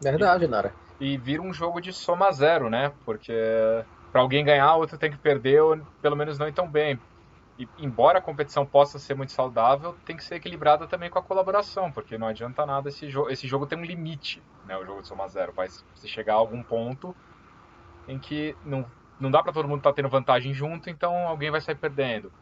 [0.00, 0.74] Verdade, Nara.
[1.00, 2.92] E vira um jogo de soma zero, né?
[3.04, 3.32] Porque
[4.10, 6.98] para alguém ganhar, outro tem que perder, ou pelo menos não ir tão bem.
[7.58, 11.22] E, embora a competição possa ser muito saudável, tem que ser equilibrada também com a
[11.22, 13.30] colaboração, porque não adianta nada esse jogo.
[13.30, 14.76] Esse jogo tem um limite, né?
[14.76, 15.52] O jogo de soma zero.
[15.52, 17.14] Vai se chegar a algum ponto
[18.08, 18.84] em que não,
[19.20, 22.32] não dá para todo mundo estar tá tendo vantagem junto, então alguém vai sair perdendo.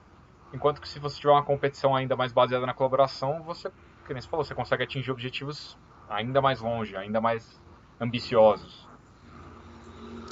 [0.52, 3.70] Enquanto que se você tiver uma competição ainda mais baseada na colaboração, você,
[4.06, 5.76] como você falou, você consegue atingir objetivos
[6.08, 7.61] ainda mais longe, ainda mais
[8.00, 8.88] ambiciosos.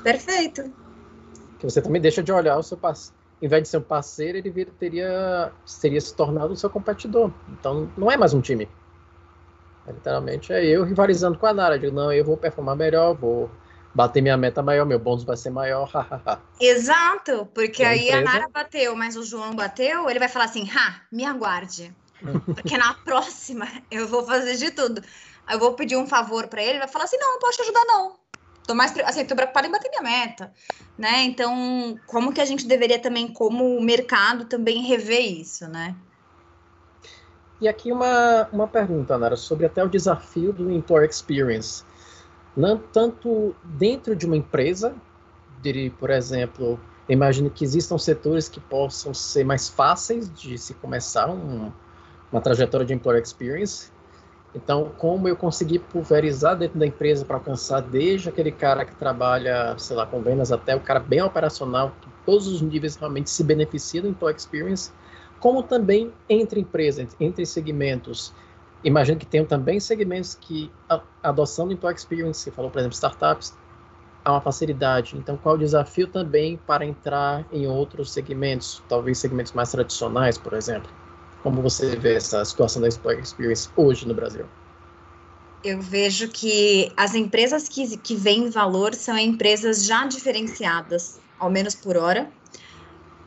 [0.02, 0.62] Perfeito.
[1.58, 2.78] Que você também deixa de olhar o seu.
[3.40, 7.30] Em vez de ser um parceiro, ele vir, teria, teria se tornado o seu competidor.
[7.48, 8.68] Então, não é mais um time.
[9.86, 11.78] É, literalmente é eu rivalizando com a Nara.
[11.78, 13.50] Digo, não, eu vou performar melhor, vou
[13.94, 15.90] bater minha meta maior, meu bônus vai ser maior.
[16.60, 18.18] Exato, porque a aí empresa...
[18.18, 21.94] a Nara bateu, mas o João bateu, ele vai falar assim: ha, me aguarde.
[22.44, 25.02] Porque na próxima eu vou fazer de tudo.
[25.50, 27.62] Eu vou pedir um favor para ele, ele vai falar assim: não, não posso te
[27.62, 28.16] ajudar, não.
[28.68, 30.52] Tô mais assim, tô preocupada em bater minha meta,
[30.98, 31.24] né?
[31.24, 35.96] Então, como que a gente deveria também, como mercado, também rever isso, né?
[37.62, 41.82] E aqui uma, uma pergunta, Nara, sobre até o desafio do Employer Experience.
[42.54, 44.94] Não tanto dentro de uma empresa,
[45.62, 51.30] de, por exemplo, imagino que existam setores que possam ser mais fáceis de se começar
[51.30, 51.72] um,
[52.30, 53.90] uma trajetória de Employer Experience,
[54.54, 59.76] então, como eu consegui pulverizar dentro da empresa para alcançar desde aquele cara que trabalha,
[59.78, 63.44] sei lá, com vendas até o cara bem operacional, que todos os níveis realmente se
[63.44, 64.90] beneficiam do Employee Experience,
[65.38, 68.32] como também entre empresas, entre segmentos.
[68.82, 72.94] Imagino que tenham também segmentos que a adoção do Employee Experience, você falou, por exemplo,
[72.94, 73.52] startups,
[74.24, 75.16] há uma facilidade.
[75.16, 80.54] Então, qual o desafio também para entrar em outros segmentos, talvez segmentos mais tradicionais, por
[80.54, 80.90] exemplo?
[81.42, 84.44] Como você vê essa situação da Employee Experience hoje no Brasil?
[85.64, 91.74] Eu vejo que as empresas que, que veem valor são empresas já diferenciadas, ao menos
[91.74, 92.30] por hora,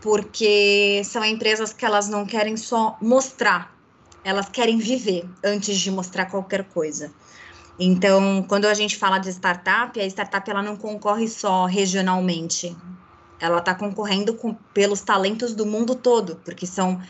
[0.02, 3.76] porque são empresas que elas não querem só mostrar,
[4.24, 7.12] elas querem viver antes de mostrar qualquer coisa.
[7.80, 12.76] Então, quando a gente fala de startup, a startup ela não concorre só regionalmente,
[13.40, 17.02] ela está concorrendo com, pelos talentos do mundo todo, porque são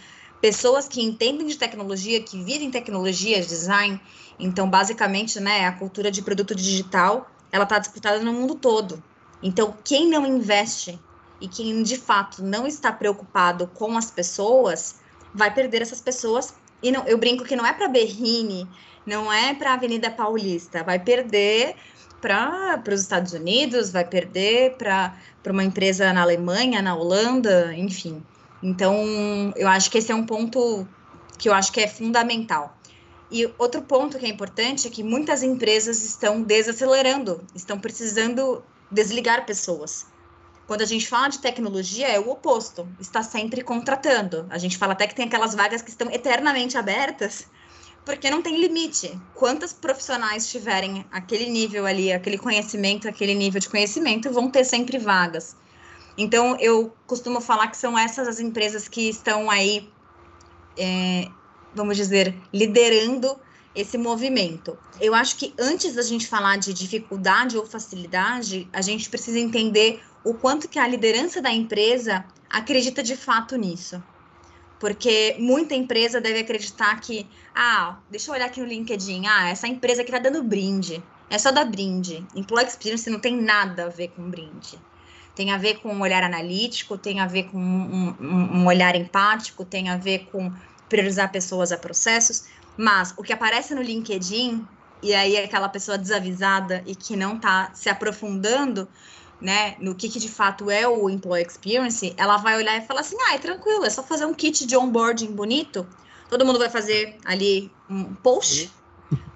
[0.41, 4.01] pessoas que entendem de tecnologia, que vivem tecnologia, design.
[4.39, 9.01] Então, basicamente, né, a cultura de produto digital, ela está disputada no mundo todo.
[9.43, 10.99] Então, quem não investe
[11.39, 14.95] e quem de fato não está preocupado com as pessoas,
[15.33, 16.53] vai perder essas pessoas.
[16.81, 18.67] E não, eu brinco que não é para Berrine,
[19.05, 21.75] não é para Avenida Paulista, vai perder
[22.19, 25.13] para os Estados Unidos, vai perder para
[25.47, 28.23] uma empresa na Alemanha, na Holanda, enfim.
[28.62, 30.88] Então, eu acho que esse é um ponto
[31.38, 32.78] que eu acho que é fundamental.
[33.32, 39.45] E outro ponto que é importante é que muitas empresas estão desacelerando, estão precisando desligar
[39.45, 40.05] pessoas.
[40.68, 44.45] Quando a gente fala de tecnologia, é o oposto, está sempre contratando.
[44.49, 47.47] A gente fala até que tem aquelas vagas que estão eternamente abertas,
[48.05, 49.20] porque não tem limite.
[49.34, 54.97] Quantas profissionais tiverem aquele nível ali, aquele conhecimento, aquele nível de conhecimento, vão ter sempre
[54.97, 55.55] vagas.
[56.18, 59.89] Então, eu costumo falar que são essas as empresas que estão aí,
[60.78, 61.28] é,
[61.74, 63.39] vamos dizer, liderando
[63.74, 64.78] esse movimento.
[64.99, 70.01] Eu acho que antes da gente falar de dificuldade ou facilidade, a gente precisa entender
[70.24, 74.03] o quanto que a liderança da empresa acredita de fato nisso.
[74.80, 79.68] Porque muita empresa deve acreditar que, ah, deixa eu olhar aqui no LinkedIn, ah, essa
[79.68, 82.26] empresa aqui tá dando brinde, é só dar brinde.
[82.36, 84.78] Employee Experience não tem nada a ver com brinde
[85.36, 88.95] tem a ver com um olhar analítico, tem a ver com um, um, um olhar
[88.95, 90.51] empático, tem a ver com
[90.89, 94.65] priorizar pessoas a processos, mas o que aparece no LinkedIn,
[95.01, 98.88] e aí aquela pessoa desavisada e que não está se aprofundando,
[99.39, 103.01] né, no que, que, de fato é o employee experience, ela vai olhar e falar
[103.01, 105.88] assim: ah, é tranquilo, é só fazer um kit de onboarding bonito,
[106.29, 108.71] todo mundo vai fazer ali um post,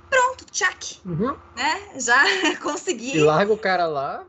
[0.09, 1.35] pronto, check, uhum.
[1.55, 2.23] né, já
[2.61, 3.17] consegui.
[3.17, 4.23] E larga o cara lá,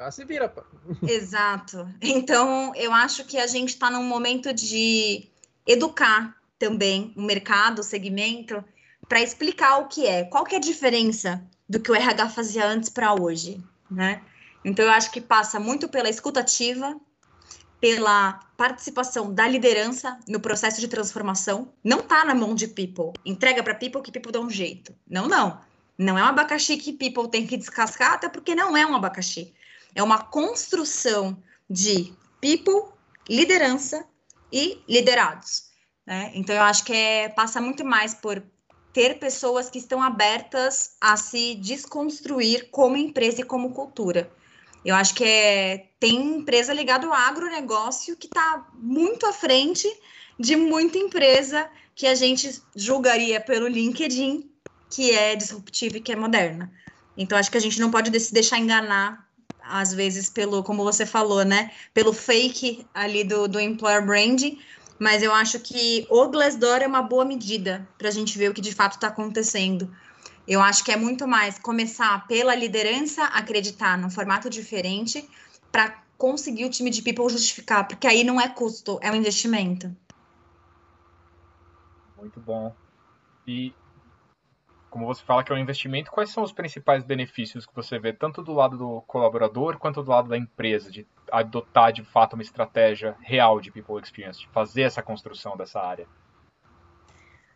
[0.00, 0.62] ah, se vira, pô.
[1.06, 1.86] Exato.
[2.00, 5.28] Então, eu acho que a gente está num momento de
[5.66, 8.64] educar também o mercado, o segmento,
[9.08, 12.66] para explicar o que é, qual que é a diferença do que o RH fazia
[12.66, 14.22] antes para hoje, né?
[14.64, 16.98] Então, eu acho que passa muito pela escutativa,
[17.80, 21.72] pela participação da liderança no processo de transformação.
[21.82, 23.12] Não está na mão de people.
[23.24, 24.94] Entrega para people que people dá um jeito.
[25.08, 25.60] Não, não.
[25.96, 29.52] Não é um abacaxi que people tem que descascar, até porque não é um abacaxi.
[29.94, 31.36] É uma construção
[31.68, 32.92] de people,
[33.28, 34.04] liderança
[34.52, 35.64] e liderados.
[36.06, 36.32] Né?
[36.34, 38.42] Então, eu acho que é, passa muito mais por
[38.92, 44.30] ter pessoas que estão abertas a se desconstruir como empresa e como cultura.
[44.84, 49.86] Eu acho que é, tem empresa ligada ao agronegócio que está muito à frente
[50.38, 54.50] de muita empresa que a gente julgaria pelo LinkedIn,
[54.88, 56.72] que é disruptiva e que é moderna.
[57.16, 59.28] Então, acho que a gente não pode se deixar enganar,
[59.70, 61.70] às vezes, pelo, como você falou, né?
[61.94, 64.58] Pelo fake ali do, do employer branding,
[64.98, 68.54] mas eu acho que o Glassdoor é uma boa medida para a gente ver o
[68.54, 69.90] que de fato está acontecendo.
[70.46, 75.28] Eu acho que é muito mais começar pela liderança acreditar num formato diferente
[75.70, 79.94] para conseguir o time de people justificar, porque aí não é custo, é um investimento.
[82.18, 82.74] Muito bom.
[83.46, 83.72] E
[84.90, 88.12] como você fala que é um investimento, quais são os principais benefícios que você vê,
[88.12, 92.42] tanto do lado do colaborador quanto do lado da empresa, de adotar de fato uma
[92.42, 96.06] estratégia real de People Experience, de fazer essa construção dessa área?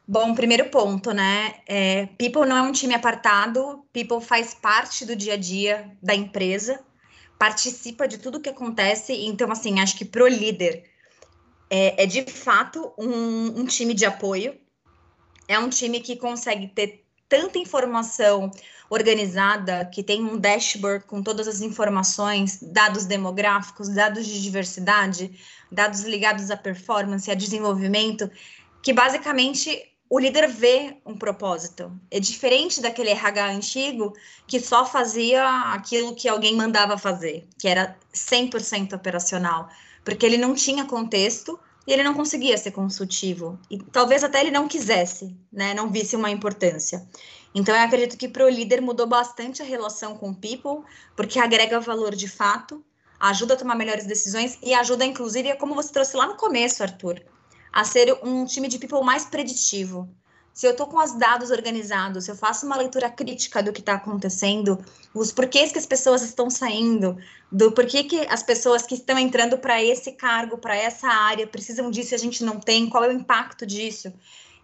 [0.07, 1.57] Bom, primeiro ponto, né?
[1.67, 6.15] É, People não é um time apartado, People faz parte do dia a dia da
[6.15, 6.85] empresa,
[7.39, 10.85] participa de tudo que acontece, então, assim, acho que pro líder
[11.69, 14.57] é, é de fato um, um time de apoio,
[15.49, 17.04] é um time que consegue ter
[17.35, 18.49] tanta informação
[18.89, 25.37] organizada, que tem um dashboard com todas as informações, dados demográficos, dados de diversidade,
[25.71, 28.31] dados ligados à performance, a desenvolvimento,
[28.81, 31.91] que basicamente o líder vê um propósito.
[32.09, 34.13] É diferente daquele RH antigo
[34.47, 39.69] que só fazia aquilo que alguém mandava fazer, que era 100% operacional
[40.05, 43.59] porque ele não tinha contexto e ele não conseguia ser consultivo.
[43.71, 45.75] E talvez até ele não quisesse, né?
[45.75, 47.07] Não visse uma importância.
[47.55, 51.39] Então, eu acredito que para o líder mudou bastante a relação com o people, porque
[51.39, 52.85] agrega valor de fato,
[53.21, 57.23] ajuda a tomar melhores decisões e ajuda, inclusive, como você trouxe lá no começo, Arthur,
[57.73, 60.09] a ser um time de people mais preditivo
[60.55, 63.81] se eu estou com os dados organizados, se eu faço uma leitura crítica do que
[63.81, 64.79] está acontecendo,
[65.13, 67.19] os porquês que as pessoas estão saindo,
[67.51, 71.91] do porquê que as pessoas que estão entrando para esse cargo, para essa área, precisam
[71.91, 74.13] disso e a gente não tem, qual é o impacto disso?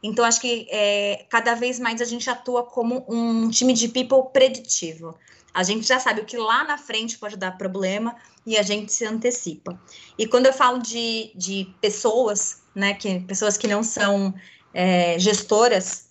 [0.00, 4.30] Então, acho que é, cada vez mais a gente atua como um time de people
[4.32, 5.18] preditivo.
[5.52, 8.14] A gente já sabe o que lá na frente pode dar problema
[8.46, 9.78] e a gente se antecipa.
[10.16, 14.32] E quando eu falo de, de pessoas, né, que pessoas que não são
[14.72, 16.06] é, gestoras,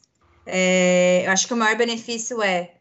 [0.46, 2.74] é, eu acho que o maior benefício é.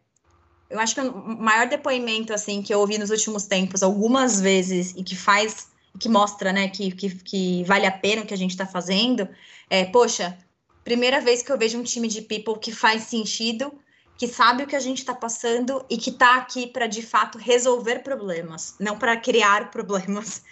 [0.70, 4.94] Eu acho que o maior depoimento assim que eu ouvi nos últimos tempos, algumas vezes,
[4.96, 5.68] e que faz,
[5.98, 9.26] que mostra, né, que, que, que vale a pena o que a gente está fazendo,
[9.70, 10.36] é, poxa,
[10.84, 13.72] primeira vez que eu vejo um time de people que faz sentido,
[14.16, 17.38] que sabe o que a gente está passando e que está aqui para de fato
[17.38, 20.42] resolver problemas, não para criar problemas.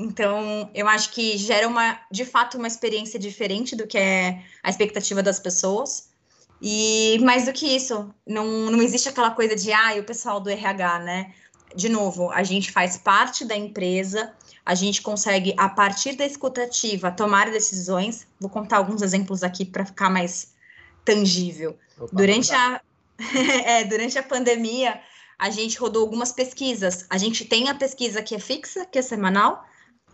[0.00, 4.70] Então, eu acho que gera uma, de fato, uma experiência diferente do que é a
[4.70, 6.08] expectativa das pessoas.
[6.62, 10.48] E mais do que isso, não, não existe aquela coisa de, ah, o pessoal do
[10.48, 11.34] RH, né?
[11.76, 14.32] De novo, a gente faz parte da empresa,
[14.64, 18.26] a gente consegue, a partir da escutativa, tomar decisões.
[18.40, 20.54] Vou contar alguns exemplos aqui para ficar mais
[21.04, 21.78] tangível.
[21.98, 22.80] Opa, durante, a,
[23.66, 24.98] é, durante a pandemia,
[25.38, 27.04] a gente rodou algumas pesquisas.
[27.10, 29.66] A gente tem a pesquisa que é fixa, que é semanal,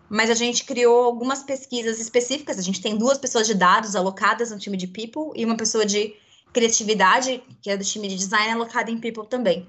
[0.08, 2.58] mas a gente criou algumas pesquisas específicas.
[2.58, 5.84] A gente tem duas pessoas de dados alocadas no time de People e uma pessoa
[5.84, 6.14] de
[6.52, 9.66] criatividade, que é do time de design, alocada em People também.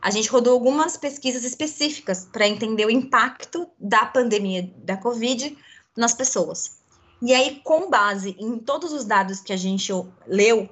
[0.00, 5.56] A gente rodou algumas pesquisas específicas para entender o impacto da pandemia da Covid
[5.96, 6.78] nas pessoas.
[7.20, 9.92] E aí, com base em todos os dados que a gente
[10.26, 10.68] leu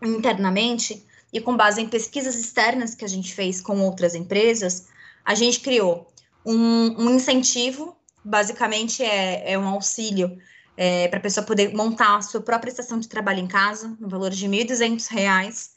[0.00, 4.86] internamente e com base em pesquisas externas que a gente fez com outras empresas,
[5.24, 6.06] a gente criou
[6.46, 10.38] um, um incentivo basicamente é, é um auxílio
[10.76, 14.08] é, para a pessoa poder montar a sua própria estação de trabalho em casa, no
[14.08, 15.70] valor de R$ 1.200.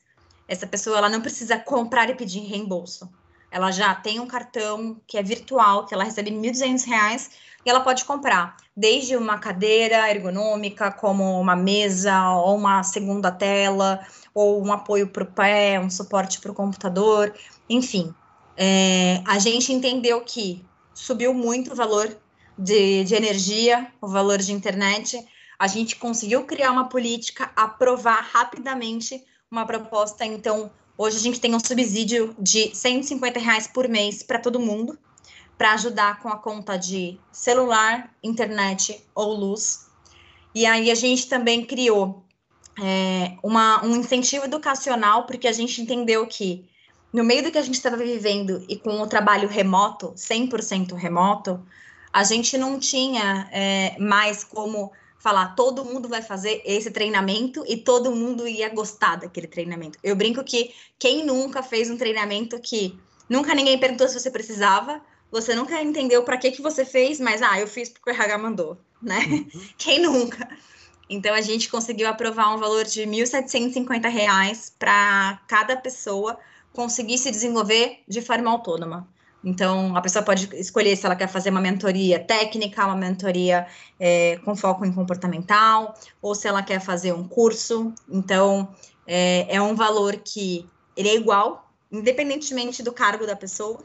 [0.47, 3.09] Essa pessoa ela não precisa comprar e pedir reembolso.
[3.49, 7.29] Ela já tem um cartão que é virtual, que ela recebe R$ 1.200
[7.65, 14.05] e ela pode comprar desde uma cadeira ergonômica, como uma mesa, ou uma segunda tela,
[14.33, 17.33] ou um apoio para o pé, um suporte para o computador,
[17.69, 18.13] enfim.
[18.55, 20.63] É, a gente entendeu que
[20.93, 22.15] subiu muito o valor
[22.61, 25.19] de, de energia, o valor de internet,
[25.57, 30.25] a gente conseguiu criar uma política, aprovar rapidamente uma proposta.
[30.25, 34.97] Então, hoje a gente tem um subsídio de 150 reais por mês para todo mundo,
[35.57, 39.87] para ajudar com a conta de celular, internet ou luz.
[40.53, 42.23] E aí a gente também criou
[42.81, 46.65] é, uma, um incentivo educacional, porque a gente entendeu que
[47.11, 51.61] no meio do que a gente estava vivendo e com o trabalho remoto, 100% remoto,
[52.11, 57.77] a gente não tinha é, mais como falar todo mundo vai fazer esse treinamento e
[57.77, 59.99] todo mundo ia gostar daquele treinamento.
[60.03, 62.99] Eu brinco que quem nunca fez um treinamento que
[63.29, 64.99] nunca ninguém perguntou se você precisava,
[65.31, 68.37] você nunca entendeu para que que você fez, mas ah, eu fiz porque o RH
[68.37, 68.77] mandou.
[69.01, 69.19] né?
[69.19, 69.49] Uhum.
[69.77, 70.49] Quem nunca?
[71.09, 76.39] Então a gente conseguiu aprovar um valor de R$ 1.750 para cada pessoa
[76.73, 79.07] conseguir se desenvolver de forma autônoma.
[79.43, 83.65] Então, a pessoa pode escolher se ela quer fazer uma mentoria técnica, uma mentoria
[83.99, 87.91] é, com foco em comportamental, ou se ela quer fazer um curso.
[88.07, 88.69] Então,
[89.07, 93.79] é, é um valor que ele é igual, independentemente do cargo da pessoa.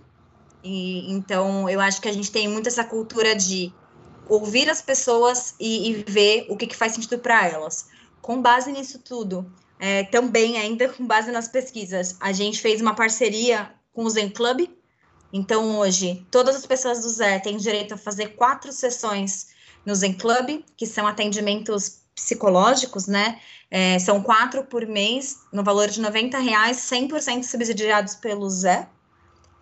[0.63, 3.73] E, então, eu acho que a gente tem muito essa cultura de
[4.29, 7.87] ouvir as pessoas e, e ver o que, que faz sentido para elas.
[8.21, 12.95] Com base nisso tudo, é, também ainda com base nas pesquisas, a gente fez uma
[12.95, 14.69] parceria com o Zen Club.
[15.37, 19.49] Então, hoje, todas as pessoas do Zé têm direito a fazer quatro sessões
[19.84, 23.39] no Zen Club, que são atendimentos psicológicos, né?
[23.70, 28.89] É, são quatro por mês, no valor de 90 reais, 100% subsidiados pelo Zé.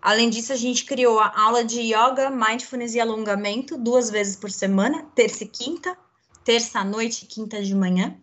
[0.01, 4.49] Além disso, a gente criou a aula de yoga, mindfulness e alongamento duas vezes por
[4.49, 5.97] semana, terça e quinta,
[6.45, 8.15] terça à noite e quinta de manhã.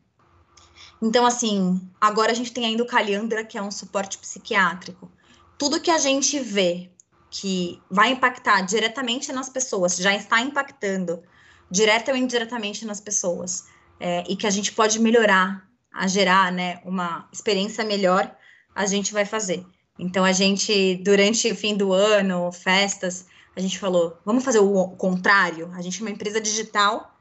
[1.03, 5.12] Então, assim, agora a gente tem ainda o Caliandra, que é um suporte psiquiátrico.
[5.59, 6.92] Tudo que a gente vê
[7.33, 11.22] que vai impactar diretamente nas pessoas, já está impactando
[11.70, 13.64] direta ou indiretamente nas pessoas,
[13.99, 18.30] é, e que a gente pode melhorar, a gerar né, uma experiência melhor,
[18.74, 19.64] a gente vai fazer.
[19.99, 23.24] Então a gente, durante o fim do ano, festas,
[23.57, 25.70] a gente falou, vamos fazer o contrário.
[25.74, 27.16] A gente é uma empresa digital,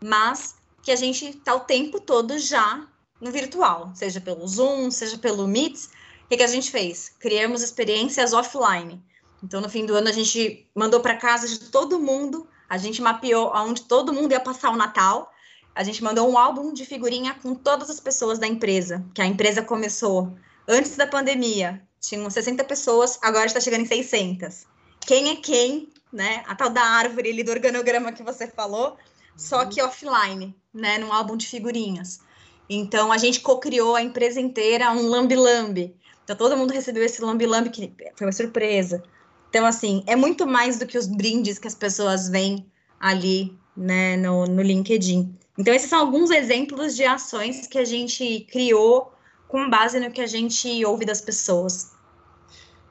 [0.00, 2.86] mas que a gente está o tempo todo já
[3.20, 5.76] no virtual, seja pelo Zoom, seja pelo Meet.
[6.24, 7.08] O que, que a gente fez?
[7.18, 9.02] Criamos experiências offline.
[9.42, 13.00] Então, no fim do ano, a gente mandou para casa de todo mundo, a gente
[13.02, 15.30] mapeou aonde todo mundo ia passar o Natal.
[15.74, 19.26] A gente mandou um álbum de figurinha com todas as pessoas da empresa, que a
[19.26, 20.32] empresa começou
[20.66, 24.66] antes da pandemia tinham 60 pessoas, agora está chegando em 600.
[25.00, 26.44] Quem é quem, né?
[26.46, 28.96] A tal da árvore ali do organograma que você falou,
[29.36, 29.68] só uhum.
[29.68, 30.98] que offline, né?
[30.98, 32.20] Num álbum de figurinhas.
[32.68, 35.96] Então, a gente co-criou a empresa inteira um lambi-lambi.
[36.24, 39.02] Então, todo mundo recebeu esse lambi-lambi, que foi uma surpresa.
[39.48, 42.66] Então, assim, é muito mais do que os brindes que as pessoas veem
[43.00, 45.34] ali, né, no, no LinkedIn.
[45.58, 49.12] Então, esses são alguns exemplos de ações que a gente criou
[49.48, 51.92] com base no que a gente ouve das pessoas.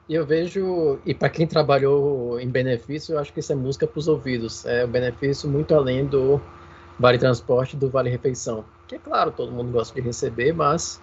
[0.08, 3.86] E eu vejo, e para quem trabalhou em benefício, eu acho que isso é música
[3.86, 4.64] para os ouvidos.
[4.64, 6.40] É o um benefício muito além do
[6.98, 8.64] Vale Transporte do Vale Refeição.
[8.86, 11.00] Que é claro, todo mundo gosta de receber, mas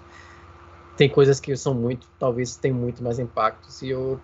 [0.95, 3.67] tem coisas que são muito, talvez tem muito mais impacto.
[3.81, 4.17] E eu,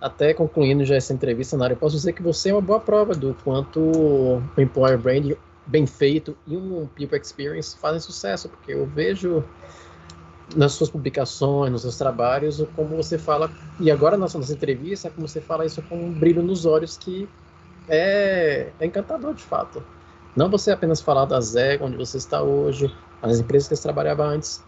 [0.00, 3.14] até concluindo já essa entrevista, Nara, eu posso dizer que você é uma boa prova
[3.14, 5.32] do quanto o Employer Brand
[5.66, 9.42] bem feito e um People Experience fazem sucesso, porque eu vejo
[10.54, 15.26] nas suas publicações, nos seus trabalhos, como você fala, e agora nas suas entrevistas, como
[15.26, 17.28] você fala isso com um brilho nos olhos que
[17.88, 19.82] é, é encantador de fato.
[20.36, 24.24] Não você apenas falar da Zé, onde você está hoje, as empresas que você trabalhava
[24.24, 24.62] antes.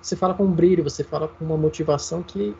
[0.00, 2.56] Você fala com um brilho, você fala com uma motivação que,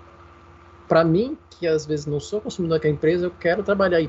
[0.92, 3.98] para mim, que às vezes não sou consumidor daquela empresa, eu quero trabalhar.
[4.02, 4.08] E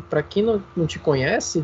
[0.00, 1.62] para quem não, não te conhece,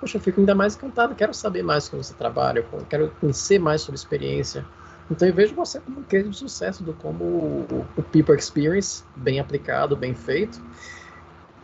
[0.00, 3.82] poxa, eu fico ainda mais encantado, quero saber mais como você trabalha, quero conhecer mais
[3.82, 4.66] sobre a experiência.
[5.08, 9.04] Então eu vejo você como um case de sucesso do como o, o People Experience,
[9.14, 10.60] bem aplicado, bem feito,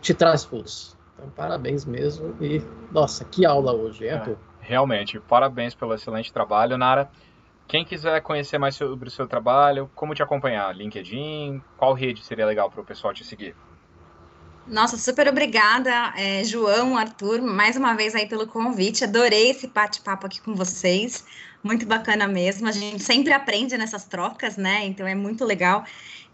[0.01, 0.95] te traz frutos.
[1.15, 2.61] Então parabéns mesmo e,
[2.93, 7.09] nossa, que aula hoje, hein, é, Realmente, parabéns pelo excelente trabalho, Nara.
[7.67, 10.73] Quem quiser conhecer mais sobre o seu trabalho, como te acompanhar?
[10.73, 11.61] LinkedIn?
[11.75, 13.53] Qual rede seria legal para o pessoal te seguir?
[14.65, 19.03] Nossa, super obrigada, é, João, Arthur, mais uma vez aí pelo convite.
[19.03, 21.25] Adorei esse bate-papo aqui com vocês.
[21.63, 22.67] Muito bacana mesmo.
[22.67, 24.85] A gente sempre aprende nessas trocas, né?
[24.85, 25.85] Então é muito legal.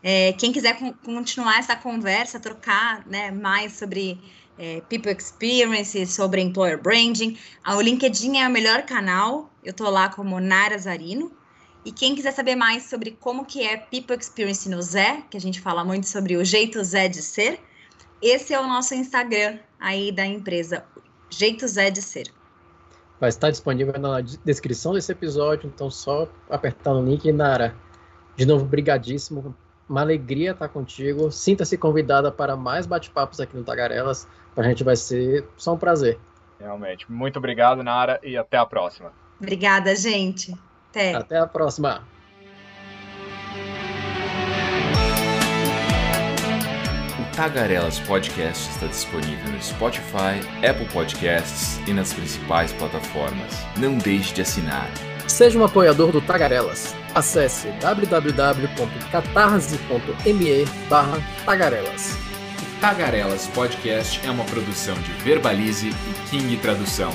[0.03, 4.19] É, quem quiser continuar essa conversa, trocar né, mais sobre
[4.57, 7.37] é, People Experience, sobre Employer Branding,
[7.67, 9.51] o LinkedIn é o melhor canal.
[9.63, 11.31] Eu estou lá como Nara Zarino.
[11.85, 15.41] E quem quiser saber mais sobre como que é People Experience no Zé, que a
[15.41, 17.59] gente fala muito sobre o jeito Zé de ser,
[18.23, 20.85] esse é o nosso Instagram aí da empresa,
[21.29, 22.31] Jeito Zé de Ser.
[23.19, 27.29] Vai estar disponível na descrição desse episódio, então só apertar no link.
[27.33, 27.75] Nara,
[28.37, 29.53] de novo, brigadíssimo.
[29.93, 31.31] Uma alegria estar contigo.
[31.31, 34.27] Sinta-se convidada para mais bate-papos aqui no Tagarelas.
[34.55, 36.19] Para a gente vai ser só um prazer.
[36.59, 37.05] Realmente.
[37.11, 39.13] Muito obrigado, Nara, e até a próxima.
[39.39, 40.51] Obrigada, gente.
[40.89, 41.13] Até.
[41.13, 42.01] Até a próxima.
[47.35, 53.53] Tagarelas Podcast está disponível no Spotify, Apple Podcasts e nas principais plataformas.
[53.77, 54.89] Não deixe de assinar.
[55.28, 56.93] Seja um apoiador do Tagarelas.
[57.15, 60.65] Acesse www.catarse.me
[61.45, 62.17] Tagarelas.
[62.61, 65.93] O Tagarelas Podcast é uma produção de Verbalize e
[66.30, 67.13] King Tradução.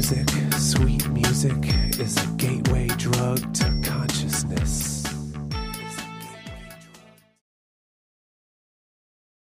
[0.00, 1.54] music, sweet music,
[2.00, 3.59] is a gateway drug.